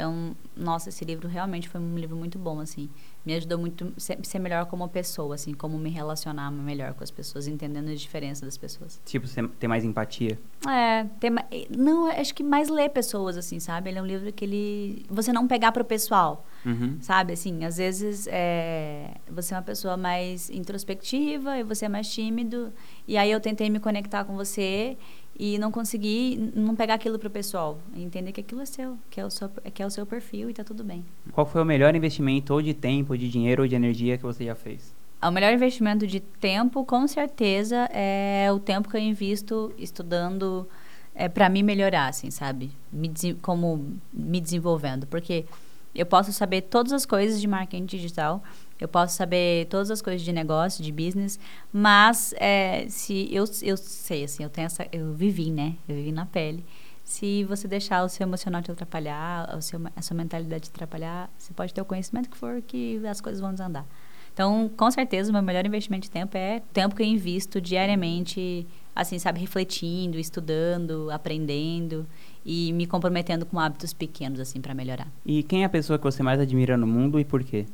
Então, 0.00 0.34
nossa, 0.56 0.88
esse 0.88 1.04
livro 1.04 1.28
realmente 1.28 1.68
foi 1.68 1.78
um 1.78 1.94
livro 1.94 2.16
muito 2.16 2.38
bom, 2.38 2.58
assim. 2.58 2.88
Me 3.22 3.34
ajudou 3.34 3.58
muito 3.58 3.92
a 3.94 4.00
ser, 4.00 4.18
ser 4.22 4.38
melhor 4.38 4.64
como 4.64 4.88
pessoa, 4.88 5.34
assim, 5.34 5.52
como 5.52 5.76
me 5.76 5.90
relacionar 5.90 6.50
melhor 6.50 6.94
com 6.94 7.04
as 7.04 7.10
pessoas, 7.10 7.46
entendendo 7.46 7.90
a 7.90 7.94
diferença 7.94 8.46
das 8.46 8.56
pessoas. 8.56 8.98
Tipo, 9.04 9.28
ter 9.58 9.68
mais 9.68 9.84
empatia? 9.84 10.38
É, 10.66 11.04
ter, 11.20 11.30
não, 11.76 12.06
acho 12.06 12.34
que 12.34 12.42
mais 12.42 12.70
ler 12.70 12.88
pessoas, 12.88 13.36
assim, 13.36 13.60
sabe? 13.60 13.90
Ele 13.90 13.98
é 13.98 14.02
um 14.02 14.06
livro 14.06 14.32
que 14.32 14.42
ele... 14.42 15.04
Você 15.10 15.34
não 15.34 15.46
pegar 15.46 15.70
pro 15.70 15.84
pessoal, 15.84 16.46
uhum. 16.64 16.96
sabe? 17.02 17.34
Assim, 17.34 17.62
às 17.66 17.76
vezes 17.76 18.26
é, 18.30 19.16
você 19.30 19.52
é 19.52 19.58
uma 19.58 19.62
pessoa 19.62 19.98
mais 19.98 20.48
introspectiva 20.48 21.58
e 21.58 21.62
você 21.62 21.84
é 21.84 21.88
mais 21.90 22.10
tímido. 22.10 22.72
E 23.06 23.18
aí 23.18 23.30
eu 23.30 23.38
tentei 23.38 23.68
me 23.68 23.78
conectar 23.78 24.24
com 24.24 24.34
você 24.34 24.96
e 25.40 25.56
não 25.56 25.72
conseguir 25.72 26.52
não 26.54 26.76
pegar 26.76 26.94
aquilo 26.94 27.18
pro 27.18 27.30
pessoal, 27.30 27.78
entender 27.96 28.30
que 28.30 28.42
aquilo 28.42 28.60
é 28.60 28.66
seu, 28.66 28.98
que 29.08 29.18
é 29.18 29.24
o 29.24 29.30
seu, 29.30 29.48
que 29.48 29.82
é 29.82 29.86
o 29.86 29.90
seu 29.90 30.04
perfil 30.04 30.50
e 30.50 30.52
tá 30.52 30.62
tudo 30.62 30.84
bem. 30.84 31.02
Qual 31.32 31.46
foi 31.46 31.62
o 31.62 31.64
melhor 31.64 31.96
investimento 31.96 32.52
ou 32.52 32.60
de 32.60 32.74
tempo, 32.74 33.16
de 33.16 33.26
dinheiro 33.26 33.62
ou 33.62 33.68
de 33.68 33.74
energia 33.74 34.18
que 34.18 34.22
você 34.22 34.44
já 34.44 34.54
fez? 34.54 34.94
O 35.22 35.30
melhor 35.30 35.50
investimento 35.50 36.06
de 36.06 36.20
tempo, 36.20 36.84
com 36.84 37.08
certeza, 37.08 37.88
é 37.90 38.52
o 38.52 38.58
tempo 38.58 38.90
que 38.90 38.98
eu 38.98 39.00
invisto 39.00 39.72
estudando 39.78 40.68
é, 41.14 41.26
para 41.26 41.48
me 41.48 41.62
melhorar, 41.62 42.08
assim, 42.08 42.30
sabe? 42.30 42.70
Me, 42.92 43.10
como 43.40 43.96
me 44.12 44.42
desenvolvendo, 44.42 45.06
porque 45.06 45.46
eu 45.94 46.04
posso 46.04 46.34
saber 46.34 46.62
todas 46.62 46.92
as 46.92 47.06
coisas 47.06 47.40
de 47.40 47.48
marketing 47.48 47.86
digital, 47.86 48.42
eu 48.80 48.88
posso 48.88 49.16
saber 49.16 49.66
todas 49.66 49.90
as 49.90 50.00
coisas 50.00 50.22
de 50.22 50.32
negócio, 50.32 50.82
de 50.82 50.90
business, 50.90 51.38
mas 51.72 52.34
é, 52.38 52.86
se 52.88 53.28
eu, 53.30 53.44
eu 53.62 53.76
sei, 53.76 54.24
assim, 54.24 54.42
eu 54.42 54.50
tenho 54.50 54.66
essa, 54.66 54.86
eu 54.90 55.12
vivi, 55.12 55.50
né? 55.50 55.74
Eu 55.88 55.96
vivi 55.96 56.12
na 56.12 56.26
pele. 56.26 56.64
Se 57.04 57.44
você 57.44 57.66
deixar 57.66 58.04
o 58.04 58.08
seu 58.08 58.24
emocional 58.26 58.62
te 58.62 58.70
atrapalhar, 58.70 59.56
o 59.56 59.60
seu, 59.60 59.80
a 59.96 60.02
sua 60.02 60.16
mentalidade 60.16 60.64
te 60.64 60.70
atrapalhar, 60.70 61.28
você 61.36 61.52
pode 61.52 61.74
ter 61.74 61.80
o 61.80 61.84
conhecimento 61.84 62.30
que 62.30 62.36
for 62.36 62.62
que 62.62 63.04
as 63.06 63.20
coisas 63.20 63.40
vão 63.40 63.50
desandar. 63.50 63.84
Então, 64.32 64.70
com 64.76 64.90
certeza, 64.90 65.30
o 65.30 65.32
meu 65.32 65.42
melhor 65.42 65.66
investimento 65.66 66.04
de 66.04 66.10
tempo 66.10 66.36
é 66.36 66.58
o 66.58 66.72
tempo 66.72 66.94
que 66.94 67.02
eu 67.02 67.06
invisto 67.06 67.60
diariamente, 67.60 68.66
assim, 68.94 69.18
sabe, 69.18 69.40
refletindo, 69.40 70.18
estudando, 70.18 71.10
aprendendo 71.10 72.06
e 72.44 72.72
me 72.72 72.86
comprometendo 72.86 73.44
com 73.44 73.58
hábitos 73.58 73.92
pequenos, 73.92 74.40
assim, 74.40 74.60
para 74.60 74.72
melhorar. 74.72 75.08
E 75.26 75.42
quem 75.42 75.62
é 75.62 75.66
a 75.66 75.68
pessoa 75.68 75.98
que 75.98 76.04
você 76.04 76.22
mais 76.22 76.40
admira 76.40 76.76
no 76.76 76.86
mundo 76.86 77.18
e 77.18 77.24
por 77.24 77.42
quê? 77.42 77.66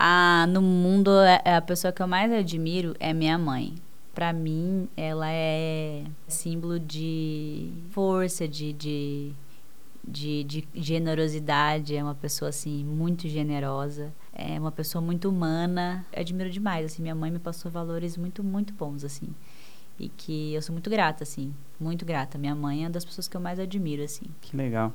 Ah, 0.00 0.46
no 0.48 0.62
mundo, 0.62 1.10
é, 1.18 1.42
é 1.44 1.56
a 1.56 1.60
pessoa 1.60 1.92
que 1.92 2.00
eu 2.00 2.06
mais 2.06 2.30
admiro 2.30 2.94
é 3.00 3.12
minha 3.12 3.36
mãe. 3.36 3.74
Para 4.14 4.32
mim, 4.32 4.88
ela 4.96 5.28
é 5.28 6.04
símbolo 6.28 6.78
de 6.78 7.72
força, 7.90 8.46
de, 8.46 8.72
de, 8.72 9.32
de, 10.06 10.44
de 10.44 10.68
generosidade. 10.76 11.96
É 11.96 12.02
uma 12.04 12.14
pessoa, 12.14 12.50
assim, 12.50 12.84
muito 12.84 13.26
generosa. 13.26 14.12
É 14.32 14.56
uma 14.60 14.70
pessoa 14.70 15.02
muito 15.02 15.28
humana. 15.28 16.06
Eu 16.12 16.20
admiro 16.20 16.48
demais, 16.48 16.86
assim. 16.86 17.02
Minha 17.02 17.16
mãe 17.16 17.32
me 17.32 17.40
passou 17.40 17.68
valores 17.68 18.16
muito, 18.16 18.44
muito 18.44 18.72
bons, 18.74 19.02
assim. 19.02 19.34
E 19.98 20.08
que 20.08 20.54
eu 20.54 20.62
sou 20.62 20.72
muito 20.72 20.88
grata, 20.88 21.24
assim. 21.24 21.52
Muito 21.80 22.06
grata. 22.06 22.38
Minha 22.38 22.54
mãe 22.54 22.84
é 22.84 22.86
uma 22.86 22.90
das 22.90 23.04
pessoas 23.04 23.26
que 23.26 23.36
eu 23.36 23.40
mais 23.40 23.58
admiro, 23.58 24.04
assim. 24.04 24.26
Que 24.42 24.56
legal. 24.56 24.92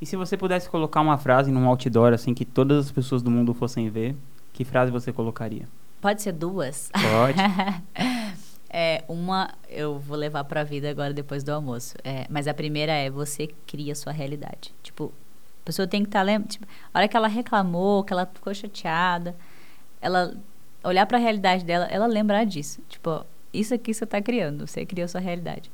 E 0.00 0.06
se 0.06 0.14
você 0.14 0.36
pudesse 0.36 0.68
colocar 0.68 1.00
uma 1.00 1.18
frase 1.18 1.50
num 1.50 1.66
outdoor, 1.66 2.12
assim, 2.12 2.32
que 2.32 2.44
todas 2.44 2.86
as 2.86 2.92
pessoas 2.92 3.20
do 3.20 3.32
mundo 3.32 3.52
fossem 3.52 3.90
ver, 3.90 4.14
que 4.54 4.64
frase 4.64 4.90
você 4.90 5.12
colocaria? 5.12 5.68
Pode 6.00 6.22
ser 6.22 6.32
duas? 6.32 6.90
Pode. 6.92 7.38
é, 8.70 9.04
uma 9.08 9.52
eu 9.68 9.98
vou 9.98 10.16
levar 10.16 10.44
para 10.44 10.60
a 10.60 10.64
vida 10.64 10.88
agora 10.88 11.12
depois 11.12 11.42
do 11.42 11.50
almoço. 11.50 11.96
É, 12.04 12.24
mas 12.30 12.46
a 12.46 12.54
primeira 12.54 12.92
é 12.92 13.10
você 13.10 13.48
cria 13.66 13.96
sua 13.96 14.12
realidade. 14.12 14.72
Tipo, 14.82 15.12
a 15.62 15.64
pessoa 15.64 15.88
tem 15.88 16.02
que 16.02 16.08
estar 16.08 16.20
tá 16.20 16.22
lembrando. 16.22 16.50
Tipo, 16.50 16.66
a 16.92 16.98
hora 16.98 17.08
que 17.08 17.16
ela 17.16 17.26
reclamou, 17.26 18.04
que 18.04 18.12
ela 18.12 18.26
ficou 18.26 18.54
chateada, 18.54 19.36
ela 20.00 20.36
olhar 20.84 21.04
para 21.04 21.18
a 21.18 21.20
realidade 21.20 21.64
dela, 21.64 21.86
ela 21.86 22.06
lembrar 22.06 22.44
disso. 22.44 22.80
Tipo, 22.88 23.26
isso 23.52 23.74
aqui 23.74 23.92
você 23.92 24.04
está 24.04 24.22
criando, 24.22 24.68
você 24.68 24.86
criou 24.86 25.06
a 25.06 25.08
sua 25.08 25.20
realidade. 25.20 25.68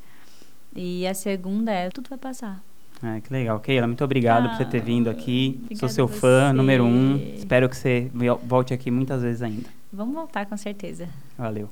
E 0.74 1.06
a 1.06 1.12
segunda 1.12 1.70
é 1.70 1.90
tudo 1.90 2.08
vai 2.08 2.18
passar. 2.18 2.64
É, 3.02 3.20
que 3.20 3.32
legal. 3.32 3.58
Keila, 3.60 3.86
muito 3.86 4.04
obrigado 4.04 4.46
ah, 4.46 4.48
por 4.50 4.58
você 4.58 4.64
ter 4.64 4.82
vindo 4.82 5.08
aqui. 5.08 5.64
Sou 5.74 5.88
seu 5.88 6.06
fã 6.06 6.52
número 6.52 6.84
um. 6.84 7.16
Espero 7.34 7.68
que 7.68 7.76
você 7.76 8.10
volte 8.44 8.74
aqui 8.74 8.90
muitas 8.90 9.22
vezes 9.22 9.42
ainda. 9.42 9.68
Vamos 9.92 10.14
voltar, 10.14 10.46
com 10.46 10.56
certeza. 10.56 11.08
Valeu. 11.36 11.68